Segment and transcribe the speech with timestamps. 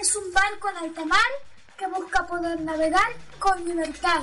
[0.00, 1.30] es un barco en alta mar
[1.76, 4.22] que busca poder navegar con libertad.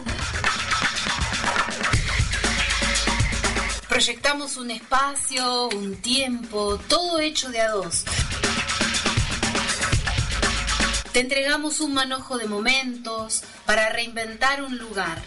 [3.87, 8.05] Proyectamos un espacio, un tiempo, todo hecho de a dos.
[11.11, 15.21] Te entregamos un manojo de momentos para reinventar un lugar.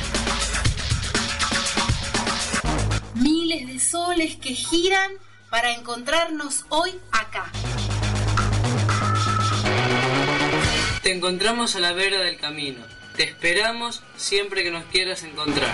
[3.15, 5.13] Miles de soles que giran
[5.49, 7.51] para encontrarnos hoy acá.
[11.11, 12.79] Te encontramos a la vera del camino.
[13.17, 15.69] Te esperamos siempre que nos quieras encontrar.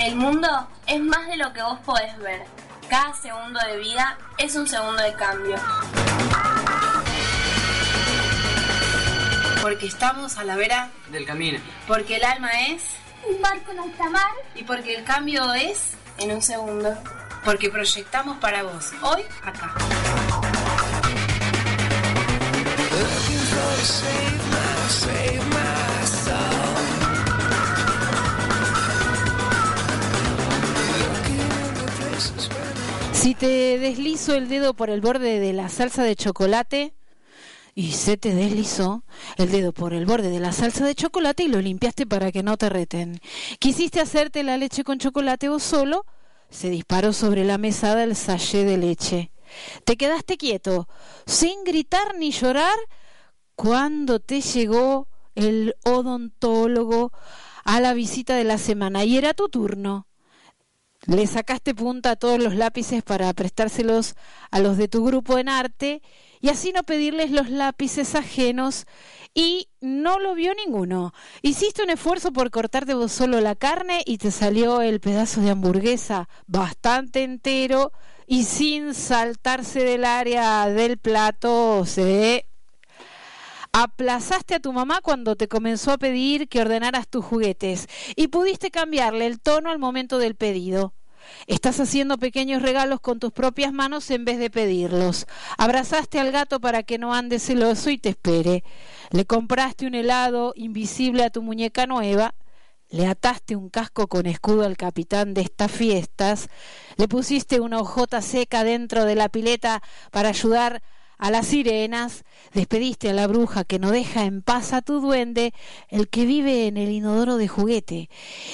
[0.00, 0.48] El mundo
[0.88, 2.42] es más de lo que vos podés ver.
[2.90, 5.54] Cada segundo de vida es un segundo de cambio.
[9.62, 11.60] Porque estamos a la vera Del camino.
[11.86, 12.82] Porque el alma es
[13.32, 16.98] Un barco en alta mar y porque el cambio es En un segundo.
[17.44, 19.72] porque proyectamos para vos hoy acá.
[33.12, 36.94] Si te deslizo el dedo por el borde de la salsa de chocolate
[37.74, 39.02] y se te deslizó
[39.36, 42.42] el dedo por el borde de la salsa de chocolate y lo limpiaste para que
[42.42, 43.20] no te reten.
[43.58, 46.06] Quisiste hacerte la leche con chocolate o solo,
[46.48, 49.30] se disparó sobre la mesada el sachet de leche.
[49.84, 50.88] Te quedaste quieto,
[51.26, 52.76] sin gritar ni llorar,
[53.56, 57.12] cuando te llegó el odontólogo
[57.64, 60.06] a la visita de la semana y era tu turno.
[61.06, 64.14] Le sacaste punta a todos los lápices para prestárselos
[64.50, 66.00] a los de tu grupo en arte
[66.40, 68.86] y así no pedirles los lápices ajenos
[69.34, 71.12] y no lo vio ninguno.
[71.42, 75.50] Hiciste un esfuerzo por cortarte vos solo la carne y te salió el pedazo de
[75.50, 77.92] hamburguesa bastante entero
[78.26, 82.46] y sin saltarse del área del plato se
[83.74, 88.70] aplazaste a tu mamá cuando te comenzó a pedir que ordenaras tus juguetes y pudiste
[88.70, 90.94] cambiarle el tono al momento del pedido.
[91.48, 95.26] Estás haciendo pequeños regalos con tus propias manos en vez de pedirlos.
[95.58, 98.62] Abrazaste al gato para que no ande celoso y te espere.
[99.10, 102.36] Le compraste un helado invisible a tu muñeca nueva.
[102.90, 106.48] Le ataste un casco con escudo al capitán de estas fiestas.
[106.96, 110.80] Le pusiste una hojota seca dentro de la pileta para ayudar
[111.18, 115.52] a las sirenas, despediste a la bruja que no deja en paz a tu duende,
[115.88, 118.10] el que vive en el inodoro de juguete,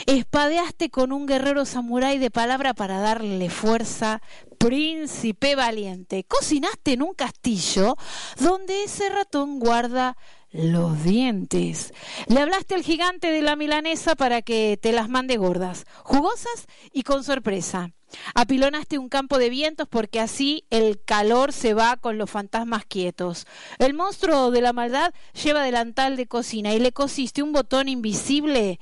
[0.07, 4.21] espadeaste con un guerrero samurái de palabra para darle fuerza,
[4.59, 7.97] príncipe valiente, cocinaste en un castillo
[8.39, 10.17] donde ese ratón guarda
[10.51, 11.93] los dientes.
[12.27, 17.03] Le hablaste al gigante de la milanesa para que te las mande gordas, jugosas y
[17.03, 17.93] con sorpresa.
[18.35, 23.47] Apilonaste un campo de vientos porque así el calor se va con los fantasmas quietos.
[23.79, 28.81] El monstruo de la maldad lleva delantal de cocina y le cosiste un botón invisible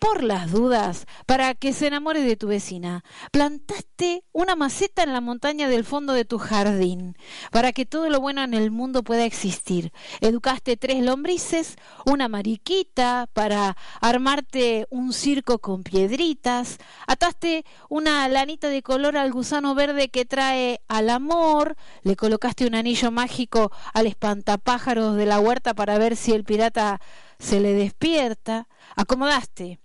[0.00, 3.04] por las dudas, para que se enamore de tu vecina.
[3.30, 7.16] Plantaste una maceta en la montaña del fondo de tu jardín,
[7.52, 9.92] para que todo lo bueno en el mundo pueda existir.
[10.22, 16.78] Educaste tres lombrices, una mariquita para armarte un circo con piedritas.
[17.06, 21.76] Ataste una lanita de color al gusano verde que trae al amor.
[22.02, 27.00] Le colocaste un anillo mágico al espantapájaros de la huerta para ver si el pirata
[27.38, 28.66] se le despierta.
[28.96, 29.79] Acomodaste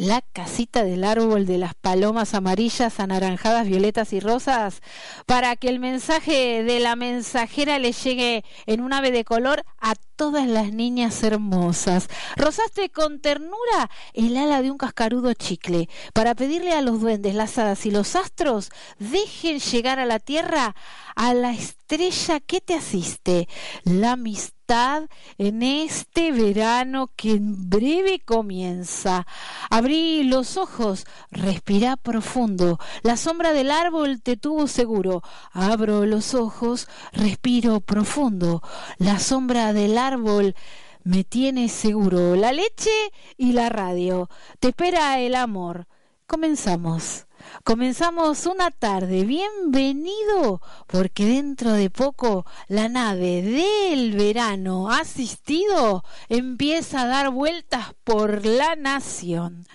[0.00, 4.80] la casita del árbol de las palomas amarillas, anaranjadas, violetas y rosas,
[5.26, 9.94] para que el mensaje de la mensajera le llegue en un ave de color a
[10.16, 12.08] todas las niñas hermosas.
[12.36, 17.58] Rosaste con ternura el ala de un cascarudo chicle, para pedirle a los duendes, las
[17.58, 20.74] hadas y los astros dejen llegar a la tierra
[21.14, 23.48] a la estrella que te asiste,
[23.84, 24.59] la amistad
[25.38, 29.26] en este verano que en breve comienza.
[29.68, 32.78] Abrí los ojos, respira profundo.
[33.02, 35.22] La sombra del árbol te tuvo seguro.
[35.52, 38.62] Abro los ojos, respiro profundo.
[38.98, 40.54] La sombra del árbol
[41.02, 42.36] me tiene seguro.
[42.36, 42.90] La leche
[43.36, 44.28] y la radio.
[44.60, 45.88] Te espera el amor.
[46.28, 47.26] Comenzamos.
[47.64, 57.06] Comenzamos una tarde, bienvenido, porque dentro de poco la nave del verano asistido empieza a
[57.06, 59.66] dar vueltas por la nación.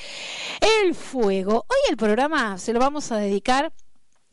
[0.85, 1.64] El fuego.
[1.67, 3.73] Hoy el programa se lo vamos a dedicar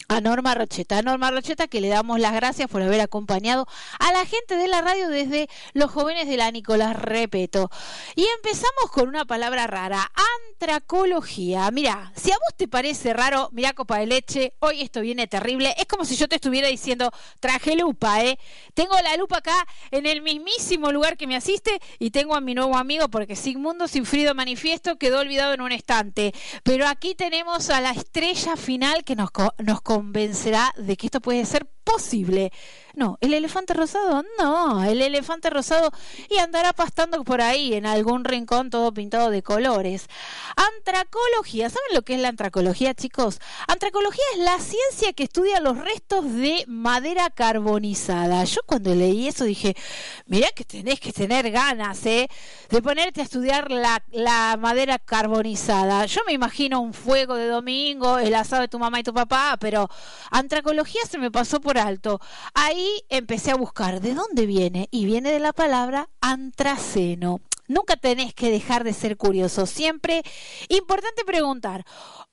[0.09, 0.97] a Norma Rocheta.
[0.97, 3.67] A Norma Rocheta que le damos las gracias por haber acompañado
[3.99, 7.69] a la gente de la radio desde los jóvenes de la Nicolás Repeto.
[8.15, 10.11] Y empezamos con una palabra rara,
[10.59, 11.69] antracología.
[11.71, 15.75] Mira, si a vos te parece raro, mira copa de leche, hoy esto viene terrible.
[15.77, 18.39] Es como si yo te estuviera diciendo, traje lupa, ¿eh?
[18.73, 22.55] Tengo la lupa acá en el mismísimo lugar que me asiste y tengo a mi
[22.55, 26.33] nuevo amigo porque Sigmundo Sinfrido Manifiesto quedó olvidado en un estante.
[26.63, 29.29] Pero aquí tenemos a la estrella final que nos,
[29.59, 32.51] nos convencerá de que esto puede ser posible.
[32.99, 35.89] No, el elefante rosado, no, el elefante rosado
[36.29, 40.09] y andará pastando por ahí en algún rincón todo pintado de colores.
[40.57, 43.39] Antracología, ¿saben lo que es la antracología, chicos?
[43.69, 48.43] Antracología es la ciencia que estudia los restos de madera carbonizada.
[48.43, 49.77] Yo cuando leí eso dije,
[50.25, 52.27] mira que tenés que tener ganas, ¿eh?
[52.69, 56.05] De ponerte a estudiar la, la madera carbonizada.
[56.05, 59.55] Yo me imagino un fuego de domingo, el asado de tu mamá y tu papá,
[59.57, 59.89] pero
[60.31, 62.19] antracología se me pasó por alto.
[62.53, 67.41] Ahí empecé a buscar de dónde viene y viene de la palabra antraceno.
[67.67, 69.65] Nunca tenés que dejar de ser curioso.
[69.65, 70.23] Siempre
[70.67, 71.85] importante preguntar.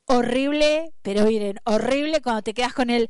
[0.07, 3.09] Horrible, pero miren, horrible cuando te quedas con el,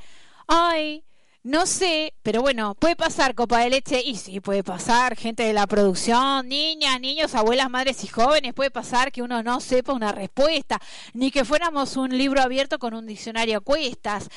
[0.48, 1.05] ay,
[1.46, 5.52] no sé, pero bueno, puede pasar copa de leche y sí, puede pasar gente de
[5.52, 10.10] la producción, niñas, niños, abuelas, madres y jóvenes, puede pasar que uno no sepa una
[10.10, 10.80] respuesta,
[11.14, 14.28] ni que fuéramos un libro abierto con un diccionario a cuestas.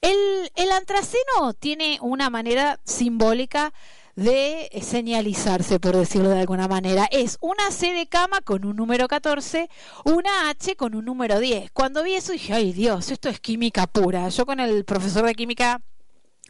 [0.00, 0.16] El,
[0.54, 3.74] el antraceno tiene una manera simbólica
[4.14, 7.06] de señalizarse, por decirlo de alguna manera.
[7.10, 9.68] Es una C de cama con un número 14,
[10.04, 11.70] una H con un número 10.
[11.72, 14.30] Cuando vi eso dije, ay Dios, esto es química pura.
[14.30, 15.82] Yo con el profesor de química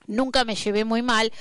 [0.07, 1.33] nunca me llevé muy mal,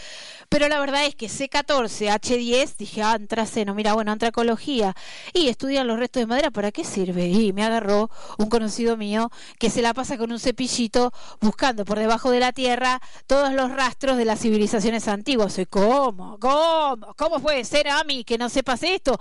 [0.49, 4.95] pero la verdad es que C14, H10, dije, ah, antraceno, mira, bueno, antracología,
[5.33, 7.27] y estudian los restos de madera, ¿para qué sirve?
[7.27, 11.99] Y me agarró un conocido mío que se la pasa con un cepillito buscando por
[11.99, 15.57] debajo de la tierra todos los rastros de las civilizaciones antiguas.
[15.57, 16.37] Y, ¿cómo?
[16.39, 17.13] ¿Cómo?
[17.17, 19.17] ¿Cómo puede ser a mí que no sepas esto?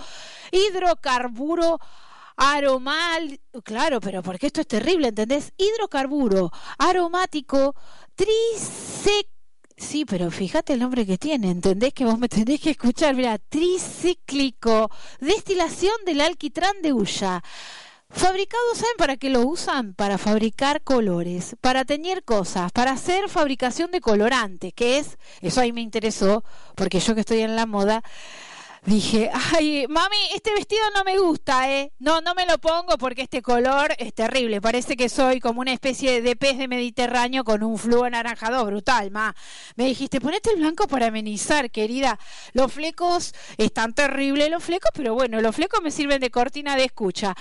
[0.53, 1.79] Hidrocarburo
[2.37, 5.53] aromal, claro, pero porque esto es terrible, ¿entendés?
[5.57, 7.75] Hidrocarburo aromático
[8.15, 9.34] trisec
[9.85, 13.15] Sí, pero fíjate el nombre que tiene, ¿entendés que vos me tenés que escuchar?
[13.15, 17.43] Mira, tricíclico, destilación del alquitrán de hulla.
[18.09, 19.95] Fabricados, ¿saben para qué lo usan?
[19.95, 25.73] Para fabricar colores, para teñir cosas, para hacer fabricación de colorantes, que es, eso ahí
[25.73, 28.03] me interesó, porque yo que estoy en la moda,
[28.85, 31.93] dije, ay, mami, este vestido no me gusta, ¿eh?
[31.99, 34.61] No, no me lo pongo porque este color es terrible.
[34.61, 39.11] Parece que soy como una especie de pez de Mediterráneo con un flujo anaranjado brutal,
[39.11, 39.35] ma.
[39.77, 42.19] Me dijiste, ponete el blanco para amenizar, querida.
[42.53, 46.85] Los flecos están terribles, los flecos, pero bueno, los flecos me sirven de cortina de
[46.85, 47.35] escucha.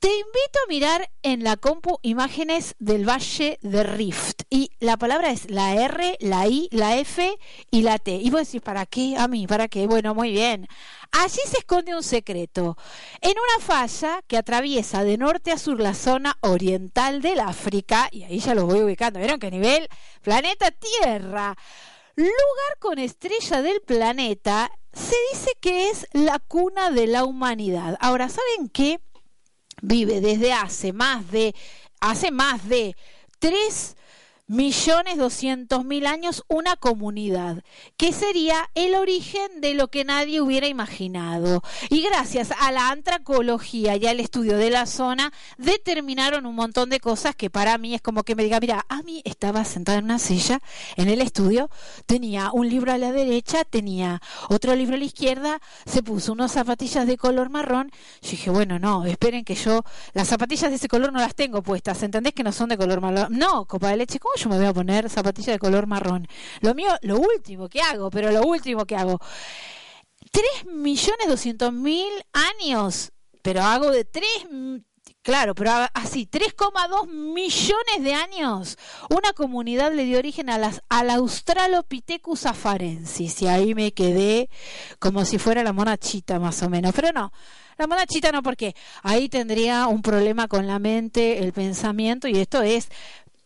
[0.00, 4.42] Te invito a mirar en la compu imágenes del Valle de Rift.
[4.48, 7.36] Y la palabra es la R, la I, la F
[7.72, 8.12] y la T.
[8.12, 9.16] Y vos decís, ¿para qué?
[9.18, 9.88] A mí, ¿para qué?
[9.88, 10.68] Bueno, muy bien.
[11.10, 12.76] Allí se esconde un secreto.
[13.20, 18.22] En una falla que atraviesa de norte a sur la zona oriental del África, y
[18.22, 19.88] ahí ya lo voy ubicando, ¿vieron qué nivel?
[20.22, 21.56] Planeta Tierra.
[22.14, 27.96] Lugar con estrella del planeta, se dice que es la cuna de la humanidad.
[28.00, 29.00] Ahora, ¿saben qué?
[29.82, 31.54] Vive desde hace más de
[32.00, 32.96] hace más de
[33.38, 33.96] tres
[34.48, 37.62] millones doscientos mil años una comunidad,
[37.98, 41.62] que sería el origen de lo que nadie hubiera imaginado.
[41.90, 46.98] Y gracias a la antracología y al estudio de la zona, determinaron un montón de
[46.98, 50.06] cosas que para mí es como que me diga, mira, a mí estaba sentada en
[50.06, 50.60] una silla
[50.96, 51.68] en el estudio,
[52.06, 56.52] tenía un libro a la derecha, tenía otro libro a la izquierda, se puso unas
[56.52, 57.92] zapatillas de color marrón.
[58.22, 61.62] Yo dije, bueno, no, esperen que yo, las zapatillas de ese color no las tengo
[61.62, 63.38] puestas, ¿entendés que no son de color marrón?
[63.38, 66.26] No, copa de leche, ¿cómo yo me voy a poner zapatillas de color marrón.
[66.60, 69.18] Lo mío, lo último que hago, pero lo último que hago.
[70.30, 74.24] 3 millones doscientos mil años, pero hago de 3,
[75.22, 78.78] claro, pero así, 3,2 millones de años.
[79.10, 84.50] Una comunidad le dio origen a las, al Australopithecus afarensis, y ahí me quedé
[84.98, 87.32] como si fuera la monachita más o menos, pero no.
[87.78, 92.60] La monachita no, porque ahí tendría un problema con la mente, el pensamiento, y esto
[92.60, 92.88] es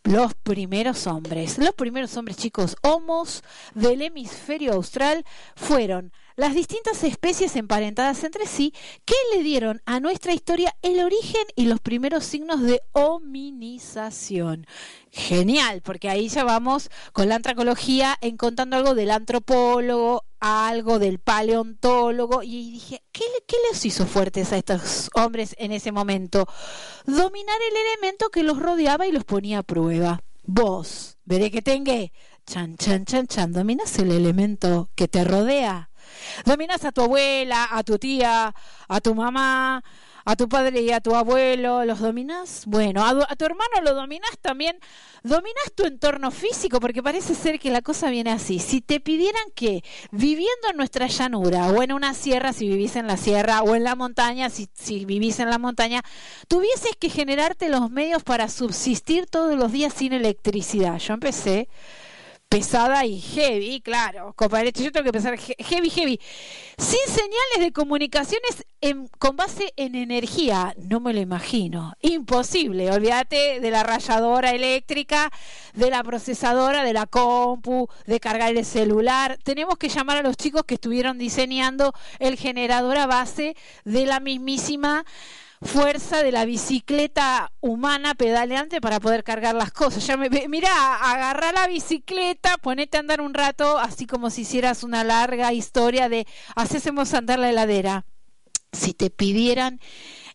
[0.05, 1.59] los primeros hombres.
[1.59, 3.43] Los primeros hombres, chicos, homos
[3.75, 8.73] del hemisferio austral fueron las distintas especies emparentadas entre sí
[9.05, 14.67] que le dieron a nuestra historia el origen y los primeros signos de hominización.
[15.11, 21.19] Genial, porque ahí ya vamos con la antropología en contando algo del antropólogo, algo del
[21.19, 26.47] paleontólogo, y dije, ¿qué, ¿qué les hizo fuertes a estos hombres en ese momento?
[27.07, 30.23] Dominar el elemento que los rodeaba y los ponía a prueba.
[30.45, 31.95] Vos, veré que tenga,
[32.47, 35.91] chan, chan, chan, chan, dominas el elemento que te rodea
[36.45, 38.55] Dominas a tu abuela, a tu tía,
[38.89, 39.83] a tu mamá,
[40.25, 42.64] a tu padre y a tu abuelo, ¿los dominas?
[42.67, 44.79] Bueno, a, tu hermano lo dominas también.
[45.23, 48.59] Dominas tu entorno físico, porque parece ser que la cosa viene así.
[48.59, 53.07] Si te pidieran que, viviendo en nuestra llanura, o en una sierra, si vivís en
[53.07, 56.02] la sierra, o en la montaña, si, si vivís en la montaña,
[56.49, 60.99] tuvieses que generarte los medios para subsistir todos los días sin electricidad.
[60.99, 61.69] Yo empecé
[62.53, 66.21] pesada y heavy, claro, compadre, yo tengo que pensar heavy, heavy,
[66.77, 68.67] sin señales de comunicaciones
[69.19, 75.31] con base en energía, no me lo imagino, imposible, olvídate de la rayadora eléctrica,
[75.73, 80.37] de la procesadora, de la compu, de cargar el celular, tenemos que llamar a los
[80.37, 83.57] chicos que estuvieron diseñando el generador a base
[83.87, 85.07] de la mismísima
[85.62, 90.07] fuerza de la bicicleta humana pedaleante para poder cargar las cosas.
[90.07, 94.83] Ya me, mira, agarra la bicicleta, ponete a andar un rato, así como si hicieras
[94.83, 96.26] una larga historia de
[96.57, 98.04] hacésemos andar la heladera.
[98.73, 99.81] Si te pidieran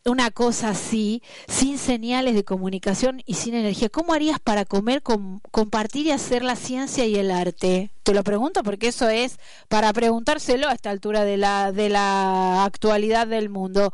[0.06, 6.06] una cosa así, sin señales de comunicación y sin energía, ¿cómo harías para comer, compartir
[6.06, 7.92] y hacer la ciencia y el arte?
[8.04, 12.64] Te lo pregunto porque eso es para preguntárselo a esta altura de la, de la
[12.64, 13.92] actualidad del mundo.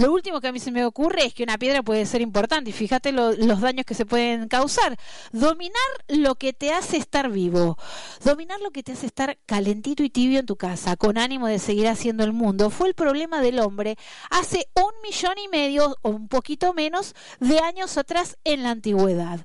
[0.00, 2.70] Lo último que a mí se me ocurre es que una piedra puede ser importante
[2.70, 4.96] y fíjate los daños que se pueden causar.
[5.30, 5.76] Dominar
[6.08, 7.76] lo que te hace estar vivo,
[8.24, 11.58] dominar lo que te hace estar calentito y tibio en tu casa, con ánimo de
[11.58, 13.98] seguir haciendo el mundo, fue el problema del hombre
[14.30, 19.44] hace un millón y medio o un poquito menos de años atrás en la antigüedad.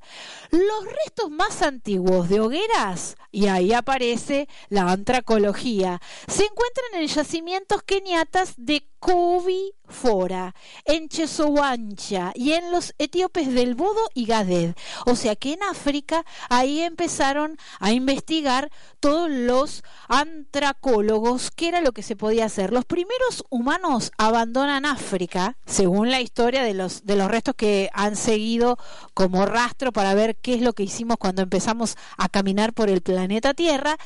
[0.51, 7.83] Los restos más antiguos de hogueras, y ahí aparece la antracología, se encuentran en yacimientos
[7.83, 14.73] keniatas de Kobi Fora, en Chesowancha y en los etíopes del Bodo y Gaded.
[15.05, 21.91] O sea que en África ahí empezaron a investigar todos los antracólogos qué era lo
[21.91, 22.73] que se podía hacer.
[22.73, 28.15] Los primeros humanos abandonan África, según la historia de los, de los restos que han
[28.15, 28.79] seguido
[29.13, 33.01] como rastro para ver qué es lo que hicimos cuando empezamos a caminar por el
[33.01, 33.97] planeta Tierra,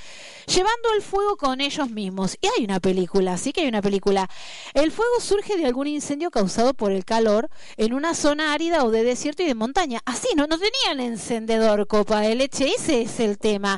[0.45, 2.37] llevando el fuego con ellos mismos.
[2.41, 4.29] Y hay una película, sí que hay una película.
[4.73, 8.83] El El fuego surge de algún incendio causado por el calor en una zona árida
[8.83, 9.99] o de desierto y de montaña.
[10.03, 13.77] Así, no, no tenían encendedor, copa de leche, ese es el tema.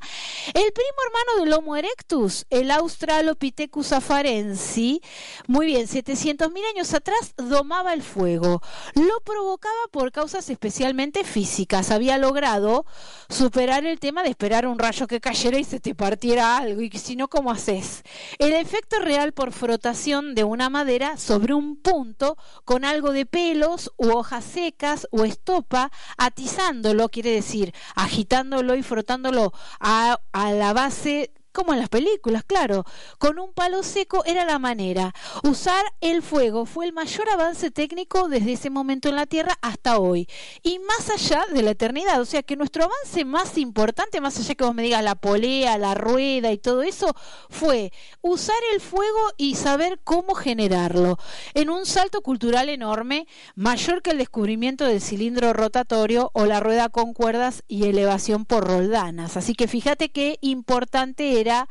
[0.53, 5.01] El primo hermano del Homo erectus, el Australopithecus afarensi,
[5.47, 8.61] muy bien, 700.000 años atrás domaba el fuego.
[8.95, 11.91] Lo provocaba por causas especialmente físicas.
[11.91, 12.85] Había logrado
[13.27, 16.79] superar el tema de esperar un rayo que cayera y se te partiera algo.
[16.79, 18.03] Y si no, ¿cómo haces?
[18.39, 23.91] El efecto real por frotación de una madera sobre un punto con algo de pelos
[23.95, 31.73] u hojas secas o estopa, atizándolo, quiere decir, agitándolo y frotándolo a, la base como
[31.73, 32.85] en las películas, claro,
[33.17, 35.13] con un palo seco era la manera.
[35.43, 39.99] Usar el fuego fue el mayor avance técnico desde ese momento en la Tierra hasta
[39.99, 40.27] hoy.
[40.63, 44.55] Y más allá de la eternidad, o sea que nuestro avance más importante, más allá
[44.55, 47.13] que vos me digas la polea, la rueda y todo eso,
[47.49, 47.91] fue
[48.21, 51.17] usar el fuego y saber cómo generarlo.
[51.53, 56.89] En un salto cultural enorme, mayor que el descubrimiento del cilindro rotatorio o la rueda
[56.89, 59.37] con cuerdas y elevación por roldanas.
[59.37, 61.67] Así que fíjate qué importante era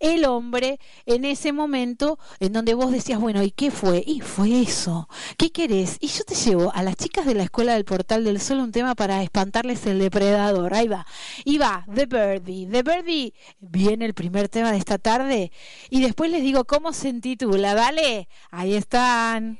[0.00, 4.02] el hombre en ese momento en donde vos decías, bueno, ¿y qué fue?
[4.06, 5.08] Y fue eso.
[5.36, 5.98] ¿Qué querés?
[6.00, 8.72] Y yo te llevo a las chicas de la escuela del Portal del Sol un
[8.72, 10.74] tema para espantarles el depredador.
[10.74, 11.06] Ahí va.
[11.44, 12.66] Y va, The Birdie.
[12.66, 15.52] The Birdie viene el primer tema de esta tarde
[15.90, 17.74] y después les digo cómo se intitula.
[17.74, 19.58] Dale, ahí están.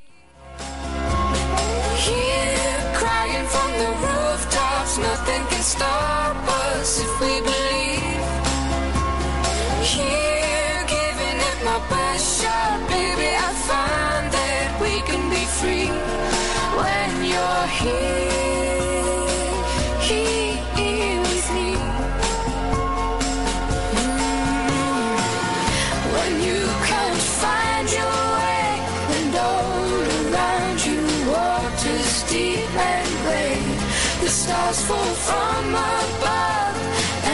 [34.45, 36.77] Stars fall from above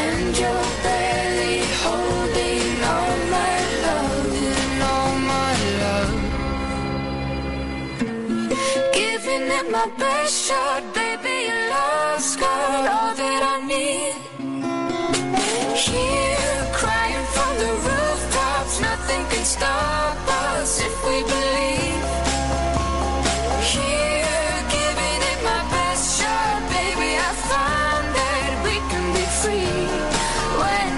[0.02, 3.54] and you're barely holding all my
[3.86, 4.32] love
[4.92, 6.14] all my love.
[8.98, 11.36] Giving it my best shot, baby.
[11.48, 14.14] Your love's got all that I need.
[15.84, 16.39] Here,
[19.44, 22.04] stop us if we believe.
[25.42, 27.10] My best shot, baby.
[28.64, 29.88] We can be free
[30.60, 30.90] when.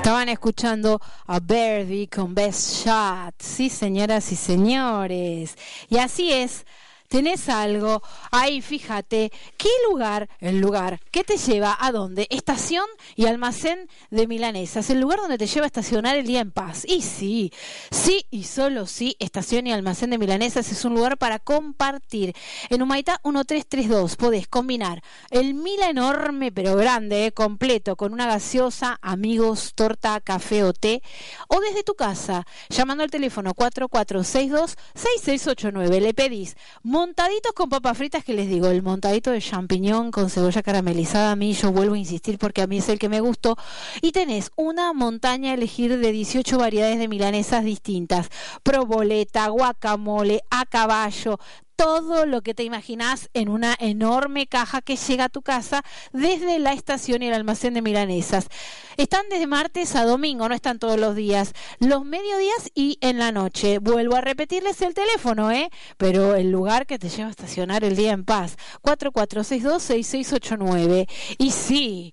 [0.00, 3.34] Estaban escuchando a Birdie con Best Shot.
[3.38, 5.56] Sí, señoras y señores.
[5.88, 6.64] Y así es.
[7.10, 12.28] Tenés algo ahí, fíjate, ¿qué lugar, el lugar, qué te lleva a dónde?
[12.30, 12.84] Estación
[13.16, 16.84] y almacén de milanesas, el lugar donde te lleva a estacionar el día en paz.
[16.86, 17.52] Y sí,
[17.90, 22.32] sí y solo sí, estación y almacén de milanesas es un lugar para compartir.
[22.68, 29.00] En Humaitá 1332 podés combinar el mila enorme pero grande, eh, completo, con una gaseosa,
[29.02, 31.02] amigos, torta, café o té,
[31.48, 36.00] o desde tu casa, llamando al teléfono 4462-6689.
[36.00, 36.54] Le pedís
[37.00, 41.36] montaditos con papas fritas que les digo, el montadito de champiñón con cebolla caramelizada, a
[41.36, 43.56] mí yo vuelvo a insistir porque a mí es el que me gustó,
[44.02, 48.28] y tenés una montaña a elegir de 18 variedades de milanesas distintas,
[48.62, 51.38] proboleta, guacamole, a caballo,
[51.80, 56.58] todo lo que te imaginas en una enorme caja que llega a tu casa desde
[56.58, 58.48] la estación y el almacén de milanesas.
[58.98, 63.32] Están desde martes a domingo, no están todos los días, los mediodías y en la
[63.32, 63.78] noche.
[63.78, 65.70] Vuelvo a repetirles el teléfono, ¿eh?
[65.96, 71.08] Pero el lugar que te lleva a estacionar el día en paz, 4462-6689.
[71.38, 72.12] Y sí,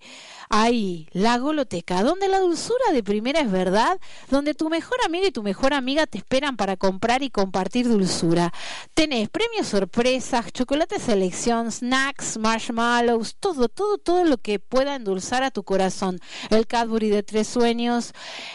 [0.49, 5.31] Ahí, la Goloteca, donde la dulzura de primera es verdad, donde tu mejor amigo y
[5.31, 8.53] tu mejor amiga te esperan para comprar y compartir dulzura.
[8.93, 15.51] Tenés premios sorpresas, chocolate selección, snacks, marshmallows, todo, todo, todo lo que pueda endulzar a
[15.51, 16.19] tu corazón.
[16.49, 18.13] El Cadbury de tres sueños,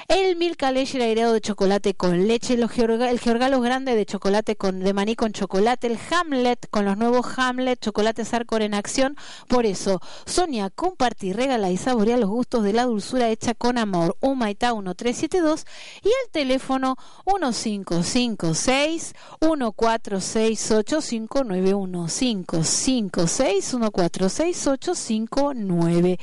[0.09, 4.95] el Milka Leche aireado de chocolate con leche, el Georgalos grande de chocolate con, de
[4.95, 9.17] maní con chocolate, el Hamlet con los nuevos Hamlet, chocolate Sarkor en acción.
[9.49, 14.17] Por eso, Sonia, compartir, regala y saborea los gustos de la dulzura hecha con amor.
[14.21, 15.67] Humaitá 1372
[16.05, 16.95] y el teléfono
[17.27, 26.19] 1556 1468 556 146859.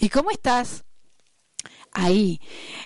[0.00, 0.87] ¿y cómo estás?
[2.00, 2.40] Ahí,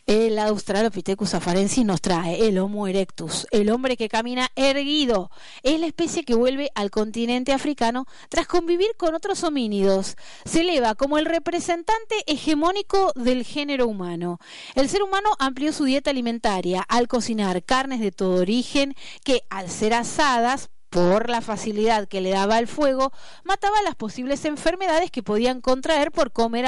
[0.06, 5.30] el Australopithecus afarensis nos trae el Homo erectus, el hombre que camina erguido.
[5.62, 10.16] Es la especie que vuelve al continente africano tras convivir con otros homínidos.
[10.46, 14.38] Se eleva como el representante hegemónico del género humano.
[14.74, 18.94] El ser humano amplió su dieta alimentaria al cocinar carnes de todo origen
[19.24, 23.12] que, al ser asadas, por la facilidad que le daba el fuego,
[23.44, 26.66] mataba las posibles enfermedades que podían contraer por comer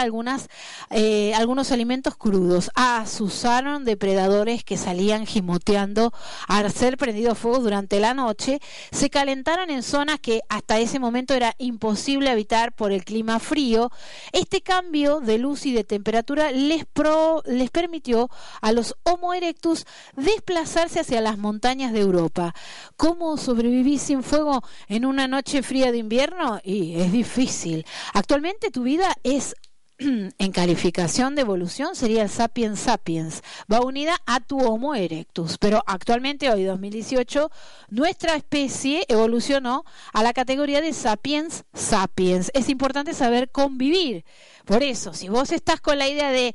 [0.91, 2.71] eh, algunos alimentos crudos.
[2.75, 6.13] Asusaron depredadores que salían gimoteando
[6.49, 8.61] al ser prendido fuego durante la noche.
[8.93, 13.91] Se calentaron en zonas que hasta ese momento era imposible habitar por el clima frío.
[14.33, 18.31] Este cambio de luz y de temperatura les, pro, les permitió
[18.63, 19.85] a los Homo erectus
[20.17, 22.55] desplazarse hacia las montañas de Europa.
[22.97, 26.61] ¿Cómo sobrevivir sin fuego en una noche fría de invierno?
[26.63, 27.85] Y es difícil.
[28.13, 29.57] Actualmente tu vida es
[29.99, 36.51] en calificación de evolución sería sapiens sapiens, va unida a tu Homo erectus, pero actualmente
[36.51, 37.51] hoy 2018
[37.91, 42.51] nuestra especie evolucionó a la categoría de sapiens sapiens.
[42.55, 44.25] Es importante saber convivir.
[44.65, 46.55] Por eso, si vos estás con la idea de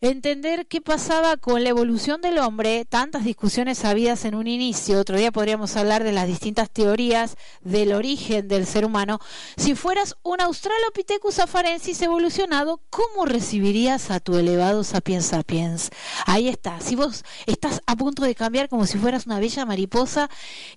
[0.00, 5.18] entender qué pasaba con la evolución del hombre, tantas discusiones habidas en un inicio, otro
[5.18, 9.20] día podríamos hablar de las distintas teorías del origen del ser humano,
[9.56, 15.90] si fueras un Australopithecus afarensis evolucionado, ¿cómo recibirías a tu elevado sapiens sapiens?
[16.24, 20.30] Ahí está, si vos estás a punto de cambiar como si fueras una bella mariposa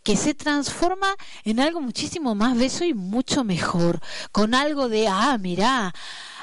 [0.03, 5.37] que se transforma en algo muchísimo más beso y mucho mejor, con algo de, ah,
[5.39, 5.93] mirá,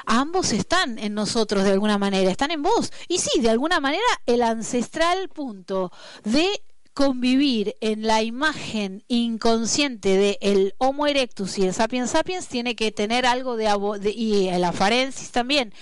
[0.05, 2.91] ambos están en nosotros de alguna manera, están en vos.
[3.07, 5.91] Y sí, de alguna manera el ancestral punto
[6.23, 12.75] de convivir en la imagen inconsciente de el Homo erectus y el Sapiens sapiens tiene
[12.75, 15.73] que tener algo de, de y el afarensis también.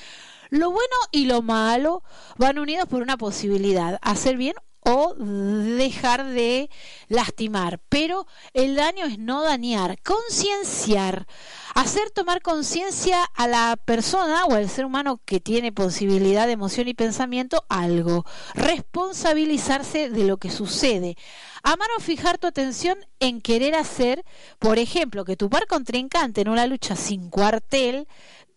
[0.49, 2.03] Lo bueno y lo malo
[2.37, 6.69] van unidos por una posibilidad, hacer bien o dejar de
[7.07, 7.79] lastimar.
[7.89, 11.27] Pero el daño es no dañar, concienciar,
[11.75, 16.87] hacer tomar conciencia a la persona o al ser humano que tiene posibilidad de emoción
[16.87, 21.15] y pensamiento algo, responsabilizarse de lo que sucede.
[21.61, 24.23] Amar o fijar tu atención en querer hacer,
[24.59, 28.07] por ejemplo, que tu par contrincante en una lucha sin cuartel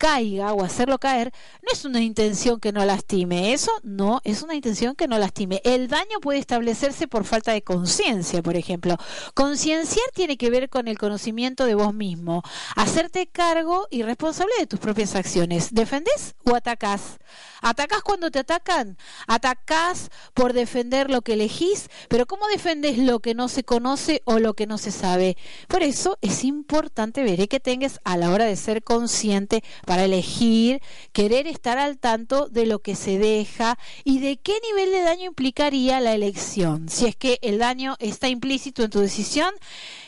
[0.03, 4.53] caiga o hacerlo caer, no es una intención que no lastime, eso no es una
[4.53, 5.61] intención que no lastime.
[5.63, 8.97] El daño puede establecerse por falta de conciencia, por ejemplo.
[9.33, 12.43] Concienciar tiene que ver con el conocimiento de vos mismo,
[12.75, 15.73] hacerte cargo y responsable de tus propias acciones.
[15.73, 17.19] ¿Defendés o atacás?
[17.61, 18.97] ¿Atacás cuando te atacan?
[19.25, 21.89] ¿Atacás por defender lo que elegís?
[22.09, 25.37] Pero ¿cómo defendes lo que no se conoce o lo que no se sabe?
[25.69, 29.63] Por eso es importante ver que tengas a la hora de ser consciente
[29.99, 35.01] elegir, querer estar al tanto de lo que se deja y de qué nivel de
[35.01, 36.89] daño implicaría la elección.
[36.89, 39.53] Si es que el daño está implícito en tu decisión,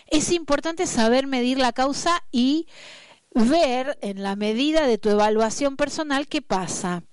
[0.07, 2.67] es importante saber medir la causa y
[3.33, 7.03] ver en la medida de tu evaluación personal qué pasa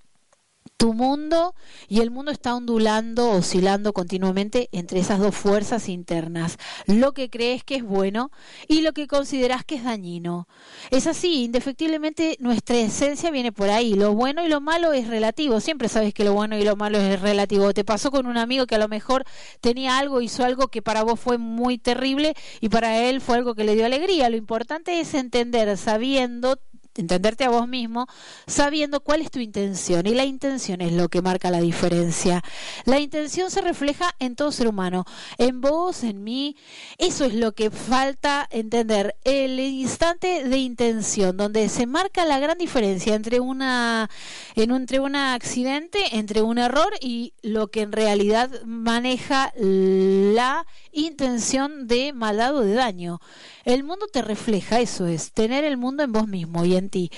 [0.82, 1.54] tu mundo
[1.86, 7.62] y el mundo está ondulando, oscilando continuamente entre esas dos fuerzas internas, lo que crees
[7.62, 8.32] que es bueno
[8.66, 10.48] y lo que consideras que es dañino.
[10.90, 15.60] Es así, indefectiblemente nuestra esencia viene por ahí, lo bueno y lo malo es relativo,
[15.60, 17.72] siempre sabes que lo bueno y lo malo es relativo.
[17.72, 19.22] Te pasó con un amigo que a lo mejor
[19.60, 23.54] tenía algo, hizo algo que para vos fue muy terrible y para él fue algo
[23.54, 24.30] que le dio alegría.
[24.30, 26.58] Lo importante es entender, sabiendo
[26.94, 28.06] entenderte a vos mismo,
[28.46, 30.06] sabiendo cuál es tu intención.
[30.06, 32.42] Y la intención es lo que marca la diferencia.
[32.84, 35.04] La intención se refleja en todo ser humano,
[35.38, 36.56] en vos, en mí.
[36.98, 39.16] Eso es lo que falta entender.
[39.24, 44.10] El instante de intención, donde se marca la gran diferencia entre una,
[44.54, 51.86] en, entre un accidente, entre un error y lo que en realidad maneja la intención
[51.86, 53.20] de maldad o de daño.
[53.64, 57.10] El mundo te refleja, eso es, tener el mundo en vos mismo y en ti.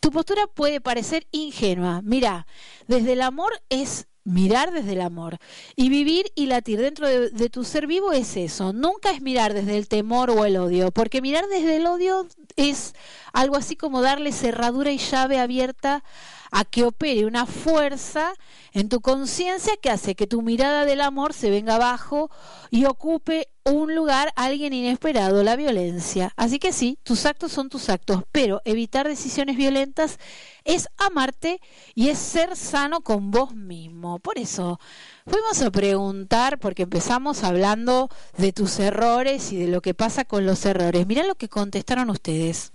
[0.00, 2.00] Tu postura puede parecer ingenua.
[2.02, 2.46] Mira,
[2.86, 5.38] desde el amor es mirar desde el amor.
[5.76, 8.72] Y vivir y latir dentro de, de, tu ser vivo es eso.
[8.72, 12.94] Nunca es mirar desde el temor o el odio, porque mirar desde el odio es
[13.32, 16.04] algo así como darle cerradura y llave abierta
[16.50, 18.32] a que opere una fuerza
[18.72, 22.30] en tu conciencia que hace que tu mirada del amor se venga abajo
[22.70, 26.32] y ocupe un lugar alguien inesperado, la violencia.
[26.36, 30.18] Así que sí, tus actos son tus actos, pero evitar decisiones violentas
[30.64, 31.60] es amarte
[31.94, 34.18] y es ser sano con vos mismo.
[34.18, 34.80] Por eso
[35.26, 40.46] fuimos a preguntar, porque empezamos hablando de tus errores y de lo que pasa con
[40.46, 41.06] los errores.
[41.06, 42.72] Mirá lo que contestaron ustedes.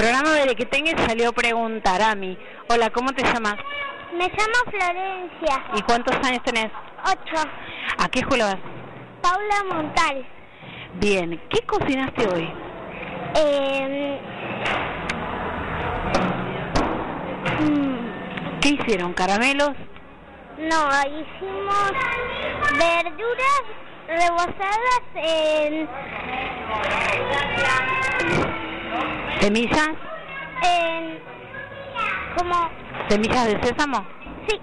[0.00, 2.38] Programa de que tenga salió a preguntar a mí.
[2.70, 3.56] Hola, ¿cómo te llamas?
[4.14, 5.62] Me llamo Florencia.
[5.76, 6.70] ¿Y cuántos años tenés?
[7.04, 7.46] Ocho.
[7.98, 8.56] ¿A qué escuela vas?
[9.20, 10.26] Paula Montal.
[10.94, 12.50] Bien, ¿qué cocinaste hoy?
[13.34, 14.20] Eh,
[18.62, 19.12] ¿Qué hicieron?
[19.12, 19.72] ¿Caramelos?
[20.56, 21.92] no, hicimos
[22.78, 23.62] verduras
[24.08, 25.88] rebozadas en,
[29.40, 29.88] ¿Semillas?
[30.62, 31.18] en
[32.36, 32.70] como
[33.08, 34.04] ¿Semillas de sésamo?
[34.48, 34.60] sí,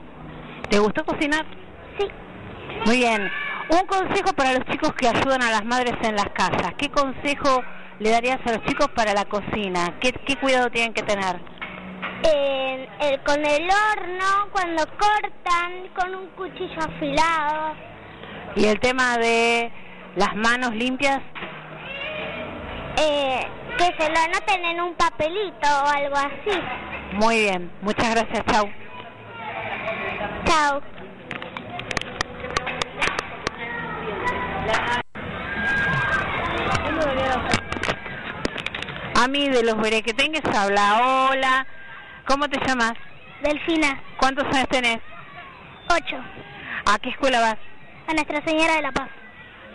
[0.69, 1.45] ¿Te gustó cocinar?
[1.97, 2.07] sí.
[2.85, 3.29] Muy bien.
[3.69, 6.73] Un consejo para los chicos que ayudan a las madres en las casas.
[6.77, 7.61] ¿Qué consejo
[7.99, 9.95] le darías a los chicos para la cocina?
[9.99, 11.35] ¿Qué, qué cuidado tienen que tener?
[12.23, 17.75] En el, con el horno, cuando cortan con un cuchillo afilado.
[18.55, 19.69] Y el tema de
[20.15, 21.19] las manos limpias,
[22.99, 23.41] Eh,
[23.77, 26.59] que se lo anoten en un papelito o algo así.
[27.13, 27.71] muy bien.
[27.81, 28.69] Muchas gracias, chau.
[30.45, 30.81] Chao.
[39.15, 40.99] A mí de los berequetengues habla.
[41.29, 41.65] Hola.
[42.27, 42.93] ¿Cómo te llamas?
[43.41, 44.97] Delfina, ¿Cuántos años tenés?
[45.89, 46.17] ocho.
[46.91, 47.57] ¿A qué escuela vas?
[48.07, 49.09] A Nuestra Señora de la Paz.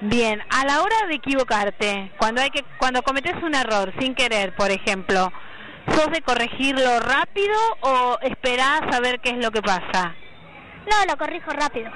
[0.05, 4.53] Bien, a la hora de equivocarte, cuando hay que cuando cometes un error sin querer,
[4.57, 5.33] por ejemplo,
[5.95, 10.15] ¿sos de corregirlo rápido o esperás a ver qué es lo que pasa?
[10.91, 11.93] No, lo corrijo rápido.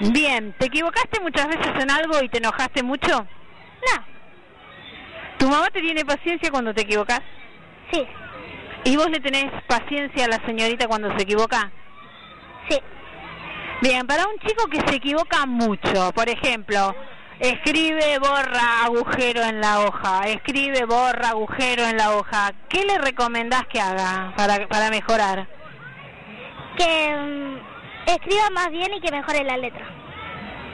[0.00, 3.08] Bien, ¿te equivocaste muchas veces en algo y te enojaste mucho?
[3.18, 4.04] No,
[5.38, 7.20] ¿Tu mamá te tiene paciencia cuando te equivocas?
[7.90, 8.06] sí,
[8.84, 11.70] ¿Y vos le tenés paciencia a la señorita cuando se equivoca?
[12.68, 12.78] sí.
[13.80, 16.94] Bien, para un chico que se equivoca mucho, por ejemplo,
[17.40, 23.66] escribe, borra, agujero en la hoja, escribe, borra, agujero en la hoja, ¿qué le recomendás
[23.66, 25.48] que haga para, para mejorar?
[26.76, 29.86] Que mm, escriba más bien y que mejore la letra.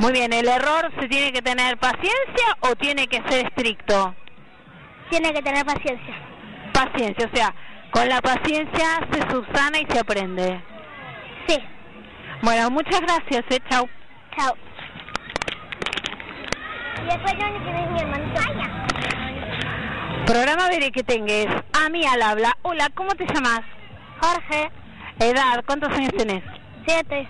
[0.00, 4.14] Muy bien, ¿el error se tiene que tener paciencia o tiene que ser estricto?
[5.08, 6.14] Tiene que tener paciencia.
[6.72, 7.54] Paciencia, o sea,
[7.92, 10.60] con la paciencia se subsana y se aprende.
[11.46, 11.56] Sí.
[12.42, 13.88] Bueno, muchas gracias, eh, chau.
[14.36, 14.54] Chao.
[17.02, 18.40] Y después yo que es mi hermanito.
[20.26, 21.46] Programa Veré que tengas.
[21.72, 22.56] A mí al habla.
[22.62, 23.60] Hola, ¿cómo te llamas?
[24.20, 24.70] Jorge,
[25.20, 26.42] Edad, ¿cuántos años tenés?
[26.86, 27.28] siete.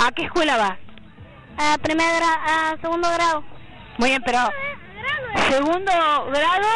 [0.00, 0.78] ¿A qué escuela vas?
[1.58, 3.42] A primer gra a segundo grado.
[3.98, 4.38] Muy bien, pero
[5.48, 5.92] segundo
[6.30, 6.68] grado,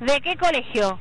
[0.00, 0.98] ¿de qué colegio?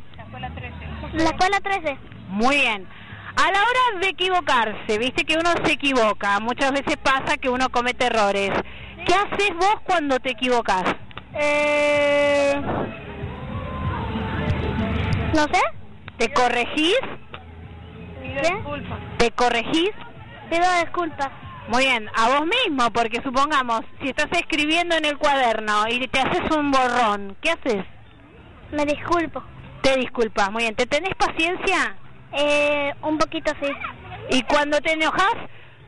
[1.14, 1.98] La escuela 13.
[2.28, 2.88] Muy bien.
[3.36, 7.70] A la hora de equivocarse, viste que uno se equivoca, muchas veces pasa que uno
[7.70, 8.52] comete errores.
[9.10, 10.84] ¿Qué haces vos cuando te equivocas?
[11.34, 12.62] Eh...
[15.34, 15.62] No sé.
[16.20, 17.00] ¿Te corregís?
[18.22, 18.64] ¿Qué?
[19.18, 19.90] ¿Te corregís?
[20.52, 21.30] Pido disculpas.
[21.70, 26.20] Muy bien, a vos mismo, porque supongamos, si estás escribiendo en el cuaderno y te
[26.20, 27.84] haces un borrón, ¿qué haces?
[28.72, 29.42] Me disculpo.
[29.82, 30.76] Te disculpas, muy bien.
[30.76, 31.96] ¿Te tenés paciencia?
[32.34, 33.72] Eh, un poquito sí.
[34.30, 35.34] ¿Y cuando te enojas,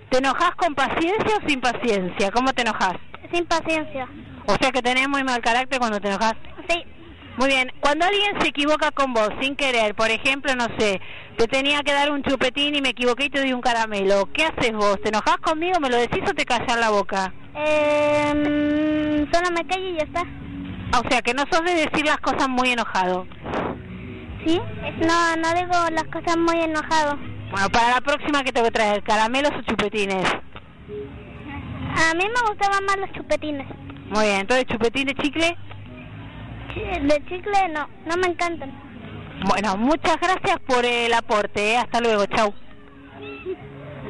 [0.10, 2.32] te enojas con paciencia o sin paciencia?
[2.32, 2.96] ¿Cómo te enojas?
[3.32, 4.08] Sin paciencia.
[4.46, 6.34] O sea que tenés muy mal carácter cuando te enojas.
[6.70, 6.84] Sí.
[7.38, 11.00] Muy bien, cuando alguien se equivoca con vos sin querer, por ejemplo, no sé,
[11.38, 14.44] te tenía que dar un chupetín y me equivoqué y te di un caramelo, ¿qué
[14.44, 15.02] haces vos?
[15.02, 17.34] ¿Te enojas conmigo, me lo decís o te callas la boca?
[17.56, 20.24] Eh, solo me callo y ya está.
[21.00, 23.26] O sea que no sos de decir las cosas muy enojado.
[24.46, 24.60] ¿Sí?
[25.00, 27.18] No, no digo las cosas muy enojado.
[27.52, 30.28] Bueno, para la próxima que te voy a traer, caramelos o chupetines.
[31.96, 33.68] A mí me gustaban más los chupetines.
[34.10, 35.58] Muy bien, entonces chupetín de chicle.
[36.74, 38.72] Chi- De chicle no, no me encantan.
[39.46, 41.78] Bueno, muchas gracias por el aporte, ¿eh?
[41.78, 42.54] hasta luego, chau.